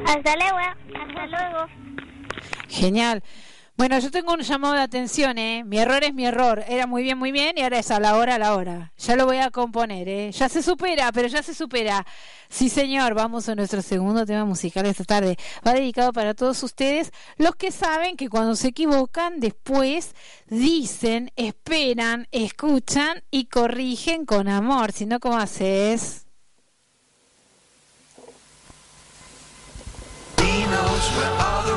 [0.06, 0.58] Hasta luego.
[0.58, 1.66] Hasta luego.
[2.68, 3.22] Genial.
[3.74, 5.64] Bueno, yo tengo un llamado de atención, ¿eh?
[5.64, 6.62] Mi error es mi error.
[6.68, 8.92] Era muy bien, muy bien, y ahora es a la hora, a la hora.
[8.98, 10.30] Ya lo voy a componer, ¿eh?
[10.30, 12.06] Ya se supera, pero ya se supera.
[12.50, 15.38] Sí, señor, vamos a nuestro segundo tema musical esta tarde.
[15.66, 20.14] Va dedicado para todos ustedes, los que saben que cuando se equivocan, después
[20.48, 24.92] dicen, esperan, escuchan y corrigen con amor.
[24.92, 26.26] Si no, ¿cómo haces?
[30.36, 31.71] Dinos,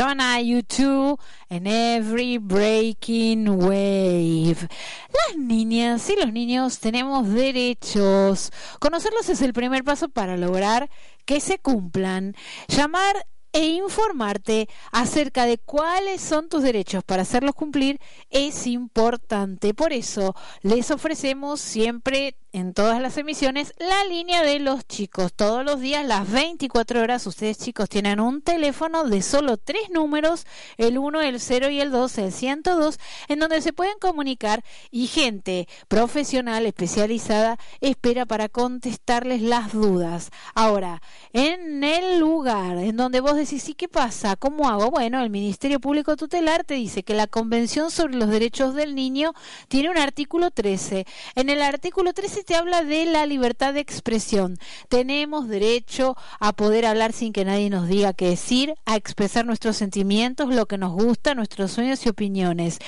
[0.00, 4.54] En Every Breaking Wave.
[4.54, 8.52] Las niñas y los niños tenemos derechos.
[8.78, 10.88] Conocerlos es el primer paso para lograr
[11.24, 12.36] que se cumplan.
[12.68, 19.74] Llamar e informarte acerca de cuáles son tus derechos para hacerlos cumplir es importante.
[19.74, 25.32] Por eso les ofrecemos siempre en todas las emisiones la línea de los chicos.
[25.34, 30.46] Todos los días, las 24 horas, ustedes chicos tienen un teléfono de solo tres números,
[30.76, 35.06] el 1, el 0 y el 2, el 102, en donde se pueden comunicar y
[35.06, 40.30] gente profesional especializada espera para contestarles las dudas.
[40.54, 44.36] Ahora, en el lugar en donde vos decís, ¿y qué pasa?
[44.36, 44.90] ¿Cómo hago?
[44.90, 49.32] Bueno, el Ministerio Público Tutelar te dice que la Convención sobre los Derechos del Niño
[49.68, 51.06] tiene un artículo 13.
[51.34, 54.58] En el artículo 13 te habla de la libertad de expresión.
[54.88, 59.76] Tenemos derecho a poder hablar sin que nadie nos diga qué decir, a expresar nuestros
[59.76, 62.78] sentimientos, lo que nos gusta, nuestros sueños y opiniones.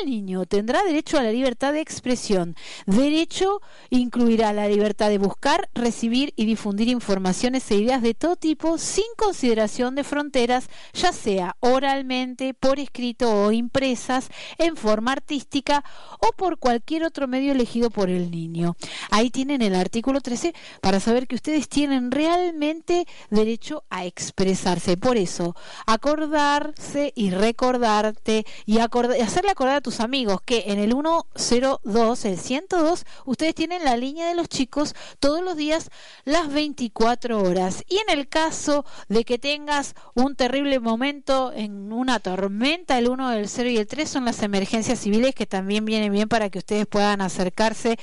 [0.00, 2.56] El niño tendrá derecho a la libertad de expresión.
[2.86, 3.60] Derecho
[3.90, 9.04] incluirá la libertad de buscar, recibir y difundir informaciones e ideas de todo tipo sin
[9.16, 14.28] consideración de fronteras, ya sea oralmente, por escrito o impresas,
[14.58, 15.84] en forma artística
[16.20, 18.76] o por cualquier otro medio elegido por el niño.
[19.10, 24.96] Ahí tienen el artículo 13 para saber que ustedes tienen realmente derecho a expresarse.
[24.96, 30.92] Por eso, acordarse y recordarte y hacerle acordar a tus amigos que en el
[31.34, 35.90] 102, el 102, ustedes tienen la línea de los chicos todos los días
[36.24, 37.84] las 24 horas.
[37.88, 39.81] Y en el caso de que tengas
[40.14, 44.42] un terrible momento en una tormenta, el 1, el 0 y el 3 son las
[44.42, 47.98] emergencias civiles que también vienen bien para que ustedes puedan acercarse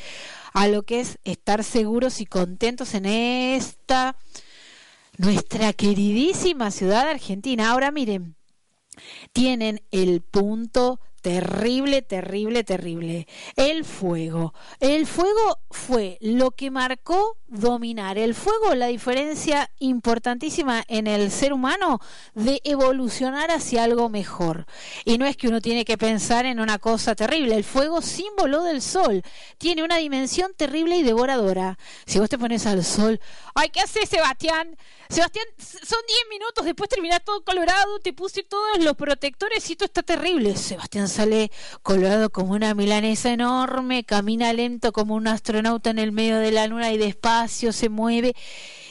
[0.54, 4.16] a lo que es estar seguros y contentos en esta
[5.18, 7.72] nuestra queridísima ciudad argentina.
[7.72, 8.36] Ahora miren,
[9.34, 13.28] tienen el punto terrible, terrible, terrible.
[13.56, 14.54] El fuego.
[14.80, 18.18] El fuego fue lo que marcó dominar.
[18.18, 22.00] El fuego, la diferencia importantísima en el ser humano
[22.34, 24.66] de evolucionar hacia algo mejor.
[25.06, 27.56] Y no es que uno tiene que pensar en una cosa terrible.
[27.56, 29.24] El fuego, símbolo del sol,
[29.58, 31.78] tiene una dimensión terrible y devoradora.
[32.06, 33.20] Si vos te pones al sol,
[33.56, 34.78] ay, ¿qué haces, Sebastián?
[35.10, 39.86] Sebastián, son 10 minutos, después terminás todo colorado, te puse todos los protectores y esto
[39.86, 40.56] está terrible.
[40.56, 46.38] Sebastián sale colorado como una milanesa enorme, camina lento como un astronauta en el medio
[46.38, 48.36] de la luna y despacio se mueve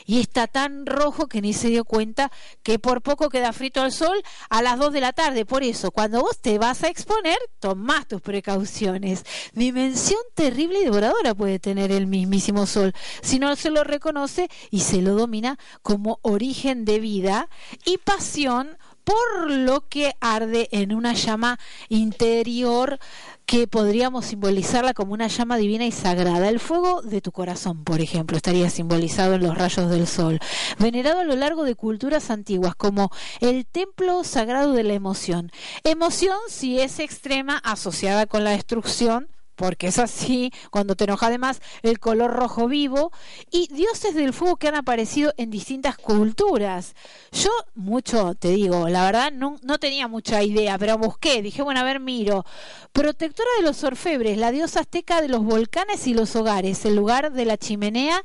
[0.09, 3.93] y está tan rojo que ni se dio cuenta que por poco queda frito al
[3.93, 5.45] sol a las 2 de la tarde.
[5.45, 9.27] Por eso, cuando vos te vas a exponer, tomás tus precauciones.
[9.53, 14.81] Dimensión terrible y devoradora puede tener el mismísimo sol si no se lo reconoce y
[14.81, 17.51] se lo domina como origen de vida
[17.85, 22.99] y pasión por lo que arde en una llama interior
[23.47, 26.51] que podríamos simbolizarla como una llama divina y sagrada.
[26.51, 30.41] El fuego de tu corazón, por ejemplo, estaría simbolizado en los rayos del sol,
[30.79, 35.51] venerado a lo largo de culturas antiguas como el templo sagrado de la emoción.
[35.85, 41.61] Emoción si es extrema asociada con la destrucción, porque es así, cuando te enoja además,
[41.83, 43.11] el color rojo vivo,
[43.51, 46.95] y dioses del fuego que han aparecido en distintas culturas.
[47.33, 51.81] Yo mucho, te digo, la verdad no, no tenía mucha idea, pero busqué, dije, bueno,
[51.81, 52.47] a ver, miro.
[52.93, 57.33] Protectora de los orfebres, la diosa azteca de los volcanes y los hogares, el lugar
[57.33, 58.23] de la chimenea,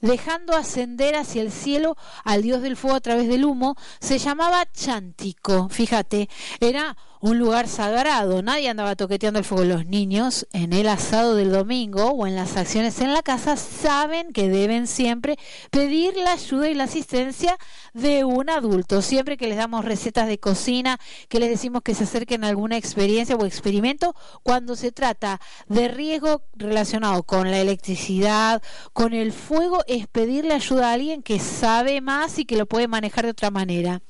[0.00, 4.66] dejando ascender hacia el cielo al dios del fuego a través del humo, se llamaba
[4.72, 6.28] Chántico, fíjate,
[6.58, 8.42] era un lugar sagrado.
[8.42, 9.64] Nadie andaba toqueteando el fuego.
[9.64, 14.32] Los niños en el asado del domingo o en las acciones en la casa saben
[14.32, 15.38] que deben siempre
[15.70, 17.56] pedir la ayuda y la asistencia
[17.94, 19.02] de un adulto.
[19.02, 20.98] Siempre que les damos recetas de cocina,
[21.28, 25.86] que les decimos que se acerquen a alguna experiencia o experimento, cuando se trata de
[25.86, 28.62] riesgo relacionado con la electricidad,
[28.92, 32.88] con el fuego, es pedirle ayuda a alguien que sabe más y que lo puede
[32.88, 34.02] manejar de otra manera.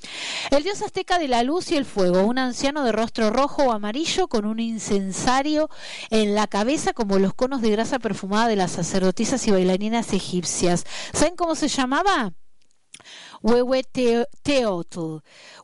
[0.50, 3.72] El dios azteca de la luz y el fuego, un anciano de rostro rojo o
[3.72, 5.68] amarillo con un incensario
[6.10, 10.84] en la cabeza como los conos de grasa perfumada de las sacerdotisas y bailarinas egipcias.
[11.12, 12.32] ¿Saben cómo se llamaba?
[13.42, 15.16] Huehueteotl,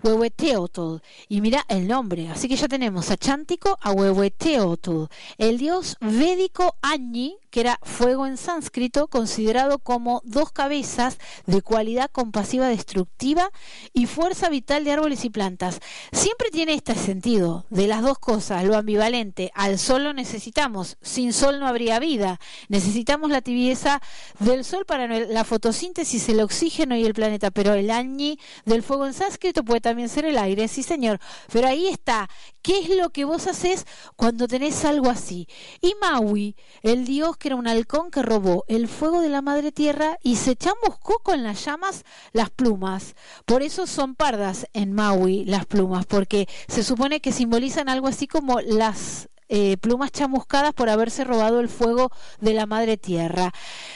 [0.02, 0.96] Huehueteotl.
[1.28, 2.28] Y mira el nombre.
[2.28, 5.04] Así que ya tenemos a Chántico, a Huehueteotl.
[5.38, 12.68] El dios védico Añi, era fuego en sánscrito, considerado como dos cabezas de cualidad compasiva
[12.68, 13.50] destructiva
[13.92, 15.80] y fuerza vital de árboles y plantas.
[16.12, 19.50] Siempre tiene este sentido de las dos cosas, lo ambivalente.
[19.54, 22.38] Al sol lo necesitamos, sin sol no habría vida.
[22.68, 24.00] Necesitamos la tibieza
[24.38, 29.06] del sol para la fotosíntesis, el oxígeno y el planeta, pero el añi del fuego
[29.06, 31.18] en sánscrito puede también ser el aire, sí señor.
[31.52, 32.28] Pero ahí está,
[32.62, 33.86] ¿qué es lo que vos haces
[34.16, 35.48] cuando tenés algo así?
[35.80, 39.72] Y Maui, el dios que era un halcón que robó el fuego de la madre
[39.72, 43.14] tierra y se chamuscó con las llamas las plumas.
[43.46, 48.26] Por eso son pardas en Maui las plumas, porque se supone que simbolizan algo así
[48.26, 53.52] como las eh, plumas chamuscadas por haberse robado el fuego de la madre tierra.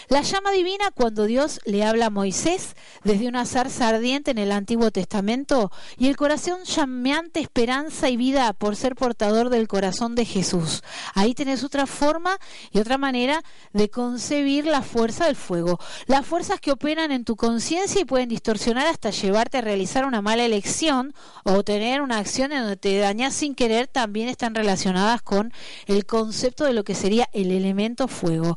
[0.08, 2.74] La llama divina, cuando Dios le habla a Moisés
[3.04, 8.52] desde una zarza ardiente en el Antiguo Testamento, y el corazón llameante esperanza y vida
[8.52, 10.82] por ser portador del corazón de Jesús.
[11.14, 12.38] Ahí tenés otra forma
[12.70, 13.42] y otra manera
[13.72, 15.78] de concebir la fuerza del fuego.
[16.06, 20.22] Las fuerzas que operan en tu conciencia y pueden distorsionar hasta llevarte a realizar una
[20.22, 25.22] mala elección o tener una acción en donde te dañas sin querer también están relacionadas
[25.22, 25.41] con
[25.86, 28.56] el concepto de lo que sería el elemento fuego.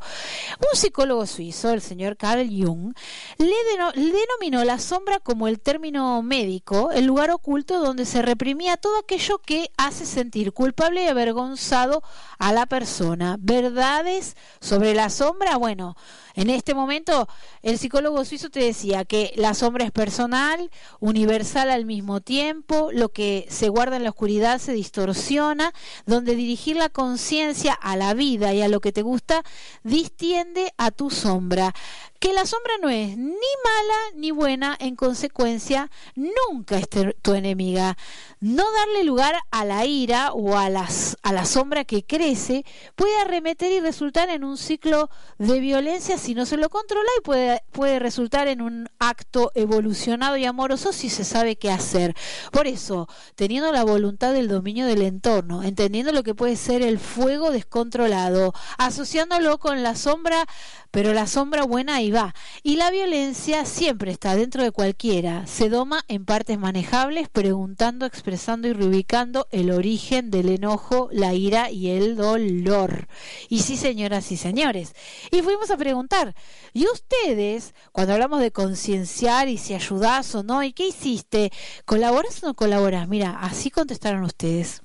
[0.60, 2.94] Un psicólogo suizo, el señor Carl Jung,
[3.38, 3.48] le,
[3.96, 8.98] le denominó la sombra como el término médico, el lugar oculto donde se reprimía todo
[8.98, 12.04] aquello que hace sentir culpable y avergonzado
[12.40, 13.38] a la persona.
[13.40, 15.58] ¿Verdades sobre la sombra?
[15.58, 15.96] Bueno,
[16.36, 17.30] en este momento,
[17.62, 20.70] el psicólogo suizo te decía que la sombra es personal,
[21.00, 25.74] universal al mismo tiempo, lo que se guarda en la oscuridad se distorsiona,
[26.06, 29.44] donde dirigir la conciencia a la vida y a lo que te gusta
[29.84, 31.74] distiende a tu sombra.
[32.20, 37.98] Que la sombra no es ni mala ni buena, en consecuencia, nunca es tu enemiga.
[38.40, 43.16] No darle lugar a la ira o a, las, a la sombra que crece puede
[43.18, 47.64] arremeter y resultar en un ciclo de violencia si no se lo controla y puede,
[47.72, 52.16] puede resultar en un acto evolucionado y amoroso si se sabe qué hacer.
[52.52, 57.00] Por eso, teniendo la voluntad del dominio del entorno, entendiendo lo que puede ser el
[57.00, 60.46] fuego descontrolado, asociándolo con la sombra,
[60.92, 62.34] pero la sombra buena ahí va.
[62.64, 65.46] Y la violencia siempre está dentro de cualquiera.
[65.46, 71.70] Se doma en partes manejables, preguntando, expresando y reubicando el origen del enojo, la ira
[71.70, 73.08] y el dolor.
[73.50, 74.96] Y sí, señoras y señores.
[75.32, 76.36] Y fuimos a preguntar,
[76.74, 81.52] ¿y ustedes, cuando hablamos de concienciar y si ayudás o no, y qué hiciste?
[81.86, 83.08] ¿Colaboras o no colaboras?
[83.08, 84.82] Mira, así contestaron ustedes.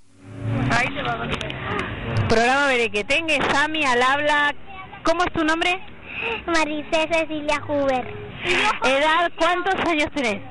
[2.28, 4.54] Programa Berequetengue, Sami al habla.
[5.04, 5.80] ¿Cómo es tu nombre?
[6.46, 8.14] Maricé Cecilia Huber.
[8.84, 10.42] Edad, ¿cuántos años tenés?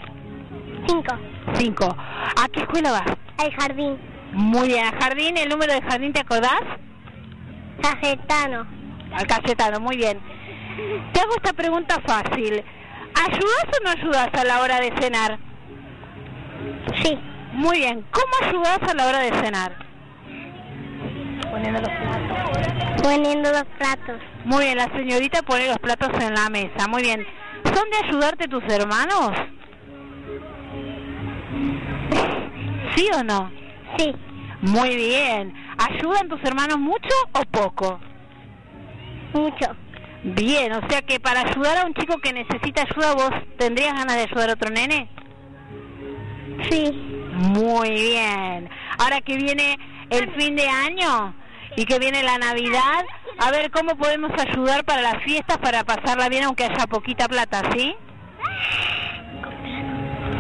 [0.88, 1.16] Cinco.
[1.56, 1.96] Cinco.
[2.42, 3.18] ¿A qué escuela vas?
[3.44, 3.98] El jardín.
[4.34, 5.38] Muy bien, ¿al jardín?
[5.38, 6.62] ¿El número de jardín te acordás?
[7.82, 8.68] Cajetano.
[9.14, 10.20] Al Cayetano, muy bien.
[11.14, 12.64] Te hago esta pregunta fácil.
[13.16, 15.40] ¿Ayudas o no ayudas a la hora de cenar?
[17.04, 17.18] Sí.
[17.54, 18.06] Muy bien.
[18.12, 19.89] ¿Cómo ayudas a la hora de cenar?
[21.60, 22.38] Poniendo los platos.
[23.04, 24.22] Poniendo los platos.
[24.46, 26.88] Muy bien, la señorita pone los platos en la mesa.
[26.88, 27.28] Muy bien.
[27.64, 29.32] ¿Son de ayudarte tus hermanos?
[32.96, 33.52] ¿Sí o no?
[33.98, 34.16] Sí.
[34.62, 35.54] Muy bien.
[35.78, 38.00] ¿Ayudan tus hermanos mucho o poco?
[39.34, 39.76] Mucho.
[40.24, 44.16] Bien, o sea que para ayudar a un chico que necesita ayuda, ¿vos tendrías ganas
[44.16, 45.10] de ayudar a otro nene?
[46.70, 46.90] Sí.
[47.34, 48.70] Muy bien.
[48.98, 49.78] Ahora que viene
[50.10, 51.36] el fin de año
[51.80, 53.06] y que viene la Navidad,
[53.38, 57.62] a ver cómo podemos ayudar para las fiestas, para pasarla bien aunque haya poquita plata,
[57.74, 57.96] ¿sí?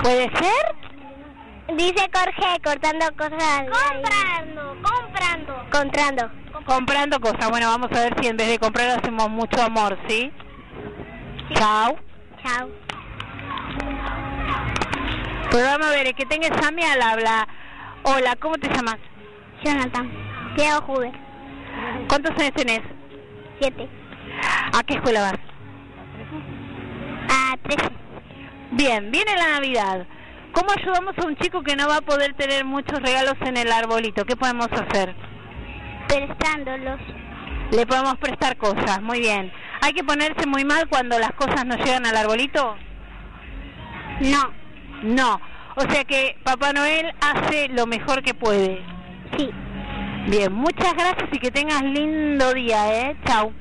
[0.04, 1.78] ¿Puede ser?
[1.78, 3.64] Dice Jorge cortando cosas.
[3.72, 5.66] Comprando, comprando.
[5.72, 6.32] Comprando.
[6.66, 7.50] Comprando cosas.
[7.50, 10.34] Bueno, vamos a ver si en vez de comprar hacemos mucho amor, ¿sí?
[11.54, 11.98] Chao.
[12.44, 12.70] Chao.
[15.50, 17.48] Programa Bere, que tengas Sami al habla.
[18.04, 18.98] Hola, ¿cómo te llamas?
[19.64, 20.12] Jonathan.
[20.58, 21.29] Diego Juber.
[22.08, 22.82] ¿Cuántos años tenés?
[23.60, 23.88] Siete.
[24.74, 25.40] ¿A qué escuela vas?
[27.30, 27.92] A trece.
[28.72, 30.08] Bien, viene la Navidad.
[30.52, 33.72] ¿Cómo ayudamos a un chico que no va a poder tener muchos regalos en el
[33.72, 34.26] arbolito?
[34.26, 35.16] ¿Qué podemos hacer?
[36.08, 37.00] Prestándolos.
[37.72, 39.52] Le podemos prestar cosas, muy bien.
[39.82, 42.76] ¿Hay que ponerse muy mal cuando las cosas no llegan al arbolito?
[44.22, 44.52] No.
[45.04, 45.40] No.
[45.76, 48.84] O sea que Papá Noel hace lo mejor que puede.
[50.28, 53.18] Bien, muchas gracias y que tengas lindo día, ¿eh?
[53.26, 53.52] Chau.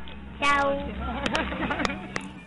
[0.41, 0.77] Chau.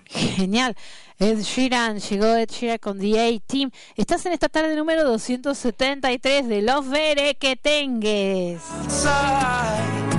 [0.05, 0.75] Genial.
[1.19, 3.69] Ed Sheeran, llegó Ed Sheeran con The A-Team.
[3.95, 8.61] Estás en esta tarde número 273 de Los Veré que tengues.
[8.83, 10.13] outside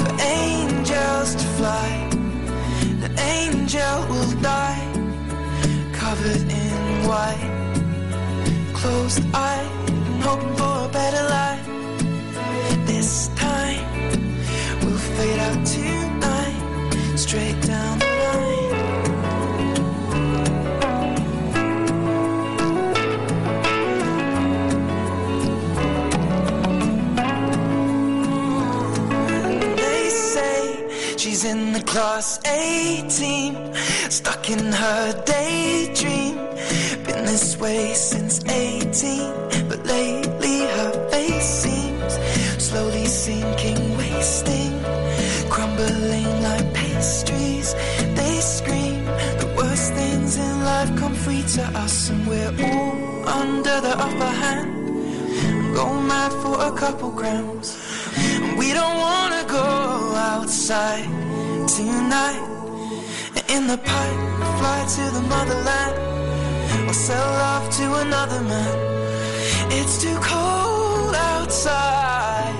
[0.00, 2.08] for angels to fly.
[3.00, 4.80] The angel will die,
[5.92, 7.54] covered in white.
[8.74, 9.68] Closed eye,
[10.22, 11.66] hoping for a better life.
[12.88, 13.84] This time
[14.80, 18.74] we'll fade out tonight, straight down the line.
[29.76, 33.74] They say she's in the class A team,
[34.10, 36.36] stuck in her daydream.
[37.04, 40.27] Been this way since 18, but lately
[50.38, 55.74] in life come free to us, and we're all under the upper hand.
[55.74, 57.68] Go mad for a couple grams.
[58.60, 59.66] We don't wanna go
[60.34, 61.08] outside
[61.76, 62.44] tonight.
[63.54, 64.20] In the pipe,
[64.58, 65.96] fly to the motherland,
[66.88, 68.76] or sell off to another man.
[69.78, 72.58] It's too cold outside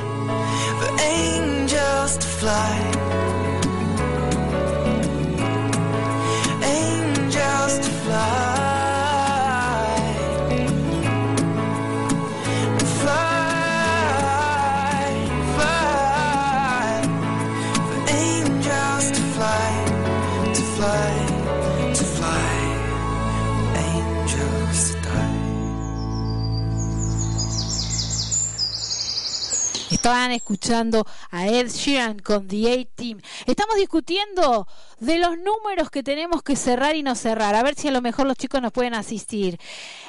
[0.81, 2.98] for angels to fly.
[30.09, 33.21] Estaban escuchando a Ed Sheeran con The A-Team.
[33.45, 34.67] Estamos discutiendo
[35.01, 37.55] de los números que tenemos que cerrar y no cerrar.
[37.55, 39.59] A ver si a lo mejor los chicos nos pueden asistir.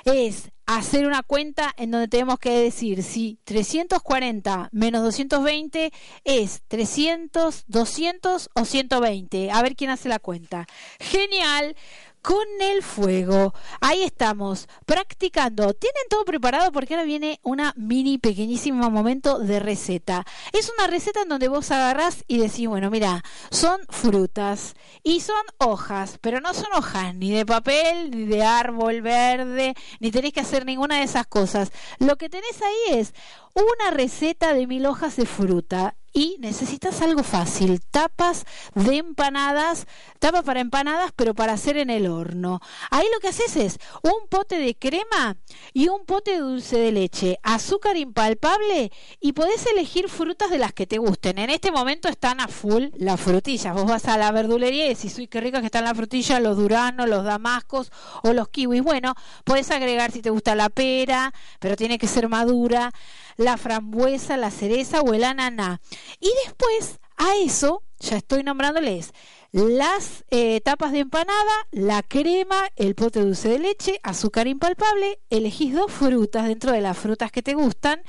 [0.06, 5.92] Es hacer una cuenta en donde tenemos que decir si 340 menos 220
[6.24, 9.52] es 300, 200 o 120.
[9.52, 10.66] A ver quién hace la cuenta.
[11.02, 11.76] Genial.
[12.22, 13.54] Con el fuego.
[13.80, 15.74] Ahí estamos, practicando.
[15.74, 16.72] ¿Tienen todo preparado?
[16.72, 20.26] Porque ahora viene una mini, pequeñísimo momento de receta.
[20.52, 25.42] Es una receta en donde vos agarrás y decís, bueno, mira, son frutas y son
[25.60, 30.42] hojas, pero no son hojas ni de papel, ni de árbol verde, ni tenés que
[30.42, 31.72] hacer ninguna de esas cosas.
[32.00, 33.14] Lo que tenés ahí es
[33.54, 38.46] una receta de mil hojas de fruta y necesitas algo fácil, tapas
[38.76, 39.88] de empanadas,
[40.20, 42.60] tapa para empanadas, pero para hacer en el horno.
[42.90, 45.38] Ahí lo que haces es un pote de crema
[45.74, 50.74] y un pote de dulce de leche, azúcar impalpable y podés elegir frutas de las
[50.74, 51.40] que te gusten.
[51.40, 53.74] En este momento están a full las frutillas.
[53.74, 56.58] Vos vas a la verdulería y decís, uy, qué ricas que están las frutillas, los
[56.58, 57.92] duranos, los damascos
[58.24, 58.82] o los kiwis.
[58.82, 62.92] Bueno, podés agregar si te gusta la pera, pero tiene que ser madura,
[63.40, 65.82] la frambuesa, la cereza o el ananá.
[66.20, 69.14] Y después a eso, ya estoy nombrándoles
[69.52, 75.74] las eh, tapas de empanada, la crema, el pote dulce de leche, azúcar impalpable, elegís
[75.74, 78.04] dos frutas dentro de las frutas que te gustan,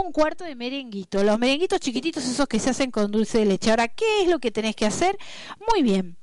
[0.00, 3.70] un cuarto de merenguito, los merenguitos chiquititos esos que se hacen con dulce de leche.
[3.70, 5.18] Ahora, ¿qué es lo que tenés que hacer?
[5.72, 6.16] Muy bien.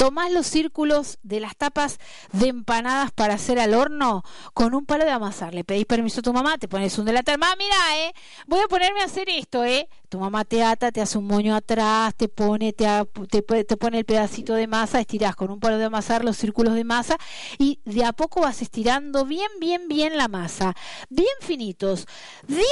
[0.00, 1.98] Tomás los círculos de las tapas
[2.32, 4.24] de empanadas para hacer al horno
[4.54, 5.52] con un palo de amasar.
[5.52, 7.36] Le pedís permiso a tu mamá, te pones un delantal.
[7.36, 8.14] Mamá, mira, eh,
[8.46, 9.90] voy a ponerme a hacer esto, eh.
[10.08, 12.86] Tu mamá te ata, te hace un moño atrás, te pone, te,
[13.28, 16.72] te, te pone el pedacito de masa, estirás con un palo de amasar los círculos
[16.72, 17.18] de masa
[17.58, 20.74] y de a poco vas estirando bien, bien, bien la masa.
[21.10, 22.06] Bien finitos.
[22.48, 22.64] 10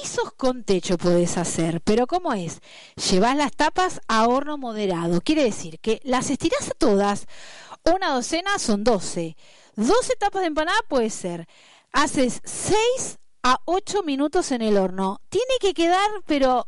[0.00, 1.80] pisos con techo podés hacer.
[1.82, 2.60] Pero ¿cómo es?
[3.10, 5.20] Llevas las tapas a horno moderado.
[5.20, 7.26] Quiere decir que las estirás a todas.
[7.84, 9.36] Una docena son 12.
[9.76, 11.46] 12 tapas de empanada puede ser.
[11.92, 15.20] Haces 6 a 8 minutos en el horno.
[15.28, 16.66] Tiene que quedar, pero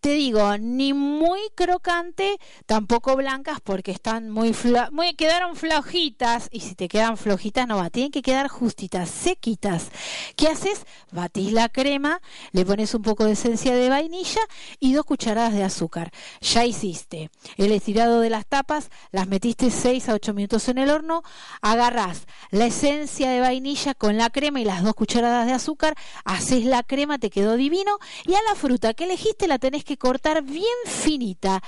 [0.00, 6.60] te digo, ni muy crocante, tampoco blancas porque están muy, fla muy quedaron flojitas y
[6.60, 9.90] si te quedan flojitas no va, tienen que quedar justitas, sequitas.
[10.36, 10.84] ¿Qué haces?
[11.10, 12.20] Batís la crema,
[12.52, 14.40] le pones un poco de esencia de vainilla
[14.78, 16.12] y dos cucharadas de azúcar.
[16.40, 20.90] Ya hiciste el estirado de las tapas, las metiste 6 a 8 minutos en el
[20.90, 21.22] horno,
[21.60, 25.94] agarrás la esencia de vainilla con la crema y las dos cucharadas de azúcar,
[26.24, 29.96] haces la crema, te quedó divino y a la fruta que elegiste la tenés que
[29.96, 31.62] cortar bien finita.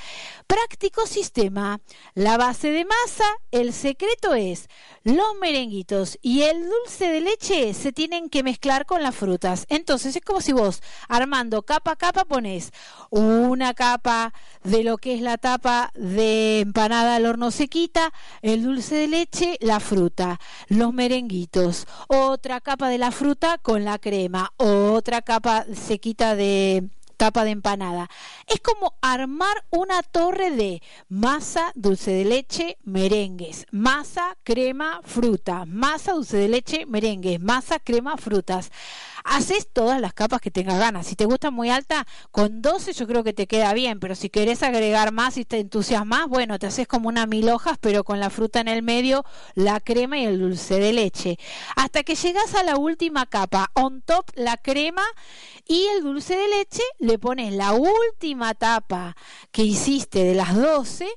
[0.47, 1.81] Práctico sistema.
[2.14, 4.68] La base de masa, el secreto es
[5.05, 9.64] los merenguitos y el dulce de leche se tienen que mezclar con las frutas.
[9.71, 12.73] Entonces es como si vos armando capa a capa pones
[13.09, 18.12] una capa de lo que es la tapa de empanada al horno sequita,
[18.43, 23.99] el dulce de leche, la fruta, los merenguitos, otra capa de la fruta con la
[23.99, 26.91] crema, otra capa sequita de
[27.21, 28.09] tapa de empanada.
[28.47, 36.14] Es como armar una torre de masa, dulce de leche, merengues, masa, crema, fruta, masa,
[36.14, 38.71] dulce de leche, merengues, masa, crema, frutas.
[39.25, 41.07] Haces todas las capas que tengas ganas.
[41.07, 44.31] Si te gusta muy alta, con 12 yo creo que te queda bien, pero si
[44.31, 48.21] querés agregar más y te entusiasmas, bueno, te haces como una mil hojas, pero con
[48.21, 51.39] la fruta en el medio, la crema y el dulce de leche.
[51.77, 55.05] Hasta que llegas a la última capa, on top la crema
[55.66, 59.16] y el dulce de leche, le pones la última tapa
[59.51, 61.09] que hiciste de las 12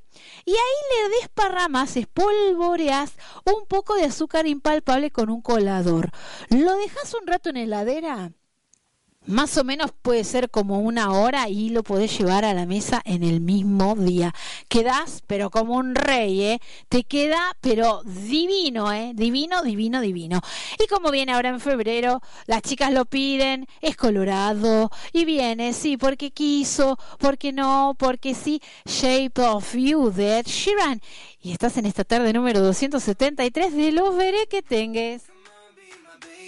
[0.45, 3.13] y ahí le desparramas, espolvoreas
[3.45, 6.09] un poco de azúcar impalpable con un colador.
[6.49, 8.31] Lo dejas un rato en heladera.
[9.25, 13.01] Más o menos puede ser como una hora y lo podés llevar a la mesa
[13.05, 14.33] en el mismo día.
[14.67, 16.59] Quedás, pero como un rey, ¿eh?
[16.89, 19.13] Te queda, pero divino, ¿eh?
[19.15, 20.41] Divino, divino, divino.
[20.77, 25.95] Y como viene ahora en febrero, las chicas lo piden, es colorado y viene, sí,
[25.95, 28.61] porque quiso, porque no, porque sí.
[28.85, 30.99] Shape of You de Ed Sheeran.
[31.41, 35.32] Y estás en esta tarde número 273 de Los Veré que tengas.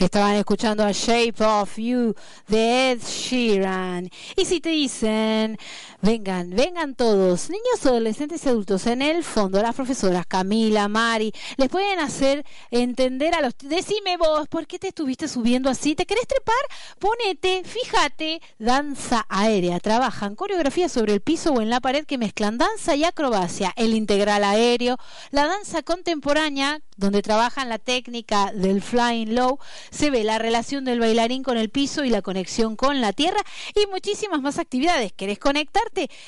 [0.00, 2.14] Estaban escuchando a Shape of You
[2.48, 4.08] de Ed Sheeran.
[4.34, 5.58] Y si te dicen,
[6.02, 11.68] vengan, vengan todos, niños, adolescentes y adultos, en el fondo las profesoras Camila, Mari, les
[11.68, 13.54] pueden hacer entender a los...
[13.58, 15.94] Decime vos, ¿por qué te estuviste subiendo así?
[15.94, 16.54] ¿Te querés trepar?
[16.98, 19.80] Ponete, fíjate, danza aérea.
[19.80, 23.94] Trabajan coreografía sobre el piso o en la pared que mezclan danza y acrobacia, el
[23.94, 24.96] integral aéreo,
[25.30, 29.58] la danza contemporánea, donde trabajan la técnica del flying low,
[29.90, 33.40] se ve la relación del bailarín con el piso y la conexión con la tierra
[33.74, 35.12] y muchísimas más actividades.
[35.12, 35.38] ¿Querés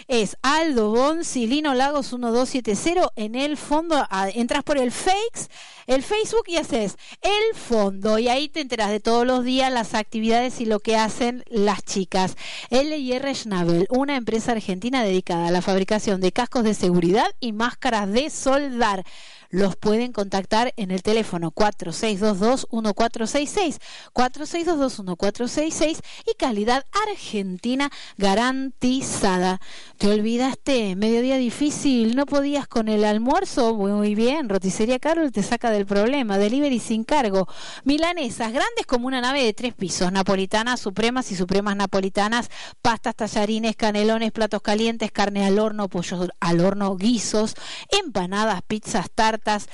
[0.08, 4.06] Es Aldo Bonzi, Lino Lagos 1270 en el fondo.
[4.34, 5.48] Entras por el Fakes,
[5.86, 9.94] el Facebook y haces el fondo y ahí te enteras de todos los días las
[9.94, 12.36] actividades y lo que hacen las chicas.
[12.70, 18.10] LR Schnabel, una empresa argentina dedicada a la fabricación de cascos de seguridad y máscaras
[18.10, 19.04] de soldar
[19.52, 23.78] los pueden contactar en el teléfono 4622-1466,
[24.14, 29.60] 4622-1466 y calidad argentina garantizada.
[29.98, 30.96] ¿Te olvidaste?
[30.96, 33.74] Mediodía difícil, no podías con el almuerzo.
[33.74, 36.38] Muy bien, Roticería Carol te saca del problema.
[36.38, 37.48] Delivery sin cargo.
[37.84, 42.50] Milanesas grandes como una nave de tres pisos, napolitanas supremas y supremas napolitanas,
[42.82, 47.54] pastas, tallarines, canelones, platos calientes, carne al horno, pollo al horno, guisos,
[47.88, 49.68] empanadas, pizzas, tartas,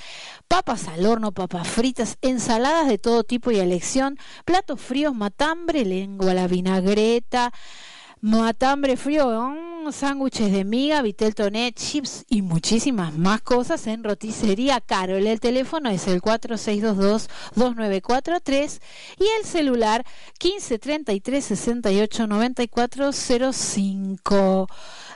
[0.47, 6.35] papas al horno, papas fritas, ensaladas de todo tipo y elección, platos fríos, matambre, lengua
[6.35, 7.53] la vinagreta,
[8.21, 9.31] matambre frío,
[9.93, 15.27] sándwiches de miga, vitel toné, chips y muchísimas más cosas en Roticería Carol.
[15.27, 18.81] El teléfono es el 4622-2943
[19.19, 20.07] y el celular
[20.43, 24.67] 1533 68 94 05.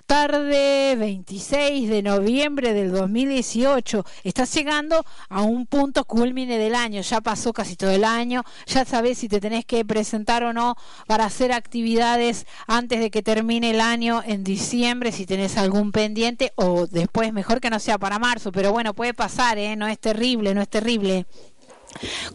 [0.06, 4.04] Tarde 26 de noviembre del 2018.
[4.24, 7.02] Estás llegando a un punto culmine del año.
[7.02, 8.44] Ya pasó casi todo el año.
[8.66, 10.76] Ya sabes si te tenés que presentar o no
[11.06, 15.12] para hacer actividades antes de que termine el año en diciembre.
[15.12, 18.52] Si tenés algún pendiente o después, mejor que no sea para marzo.
[18.52, 19.76] Pero bueno, puede pasar, ¿eh?
[19.76, 21.26] No es terrible, no es terrible.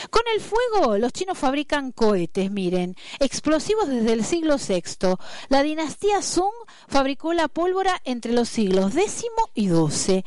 [0.09, 5.15] Con el fuego, los chinos fabrican cohetes, miren, explosivos desde el siglo VI.
[5.49, 6.53] La dinastía Sung
[6.87, 10.23] fabricó la pólvora entre los siglos X y XII.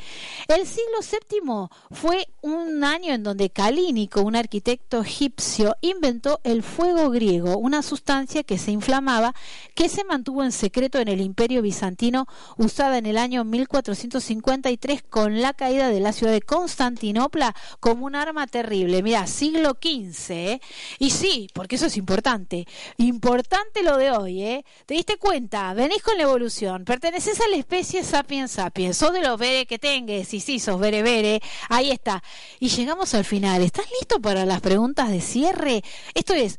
[0.49, 7.11] El siglo VII fue un año en donde Calínico, un arquitecto egipcio, inventó el fuego
[7.11, 9.35] griego, una sustancia que se inflamaba,
[9.75, 13.45] que se mantuvo en secreto en el imperio bizantino, usada en el año
[14.07, 19.03] 1453 con la caída de la ciudad de Constantinopla como un arma terrible.
[19.03, 20.61] Mira, siglo XV, ¿eh?
[20.99, 22.67] Y sí, porque eso es importante.
[22.97, 24.65] Importante lo de hoy, ¿eh?
[24.87, 25.75] ¿Te diste cuenta?
[25.75, 26.85] Venís con la evolución.
[26.85, 28.97] Perteneces a la especie sapiens sapiens.
[28.97, 30.33] Sos de los vere que tengas.
[30.33, 31.41] Y sí, sos vere vere.
[31.69, 32.23] Ahí está.
[32.61, 33.63] Y llegamos al final.
[33.63, 35.83] ¿Estás listo para las preguntas de cierre?
[36.15, 36.59] Esto es...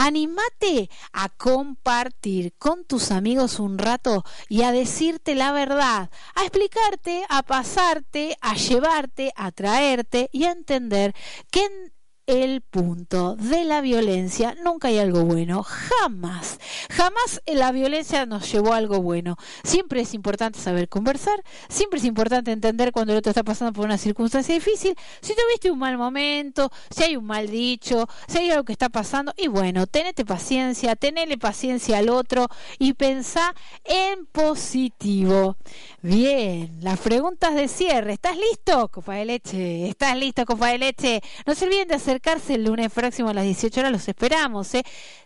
[0.00, 7.24] Animate a compartir con tus amigos un rato y a decirte la verdad, a explicarte,
[7.28, 11.16] a pasarte, a llevarte, a traerte y a entender
[11.50, 11.87] que
[12.28, 16.60] el punto de la violencia nunca hay algo bueno, jamás,
[16.90, 19.36] jamás la violencia nos llevó a algo bueno.
[19.64, 23.86] Siempre es importante saber conversar, siempre es importante entender cuando el otro está pasando por
[23.86, 28.50] una circunstancia difícil, si tuviste un mal momento, si hay un mal dicho, si hay
[28.50, 32.46] algo que está pasando, y bueno, tenete paciencia, tenele paciencia al otro
[32.78, 33.54] y pensá
[33.84, 35.56] en positivo.
[36.02, 39.88] Bien, las preguntas de cierre, ¿estás listo, copa de leche?
[39.88, 41.22] ¿Estás listo, copa de leche?
[41.46, 44.74] No se olviden de hacer acercarse el lunes próximo a las 18 horas, los esperamos.
[44.74, 44.82] ¿eh?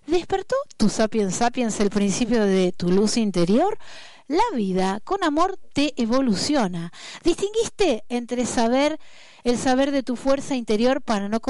[0.07, 3.79] ¿Despertó tu sapiens sapiens el principio de tu luz interior?
[4.29, 6.93] La vida con amor te evoluciona.
[7.25, 8.99] ¿Distinguiste entre saber
[9.43, 11.41] el saber de tu fuerza interior para no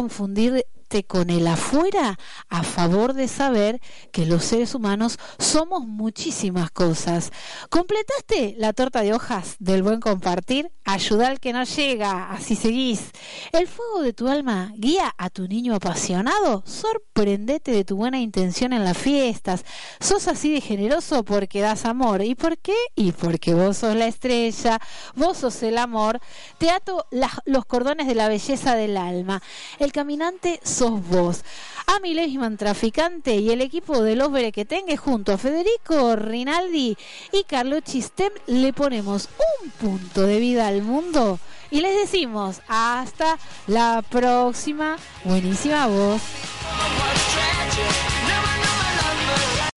[1.00, 2.18] con el afuera
[2.50, 3.80] a favor de saber
[4.12, 7.32] que los seres humanos somos muchísimas cosas.
[7.70, 10.70] ¿Completaste la torta de hojas del buen compartir?
[10.84, 13.10] Ayuda al que no llega, así seguís.
[13.52, 16.62] ¿El fuego de tu alma guía a tu niño apasionado?
[16.66, 19.64] Sorprendete de tu buena intención en las fiestas.
[20.00, 22.22] ¿Sos así de generoso porque das amor?
[22.22, 22.74] ¿Y por qué?
[22.96, 24.78] Y porque vos sos la estrella,
[25.14, 26.20] vos sos el amor.
[26.58, 27.06] Te ato
[27.46, 29.40] los cordones de la belleza del alma.
[29.78, 31.44] El caminante sos vos.
[31.86, 36.96] A Milesman Traficante y el equipo de los Berequetengue junto a Federico Rinaldi
[37.32, 39.28] y Carlos Chistem le ponemos
[39.62, 41.38] un punto de vida al mundo
[41.70, 44.96] y les decimos hasta la próxima.
[45.24, 46.20] Buenísima voz.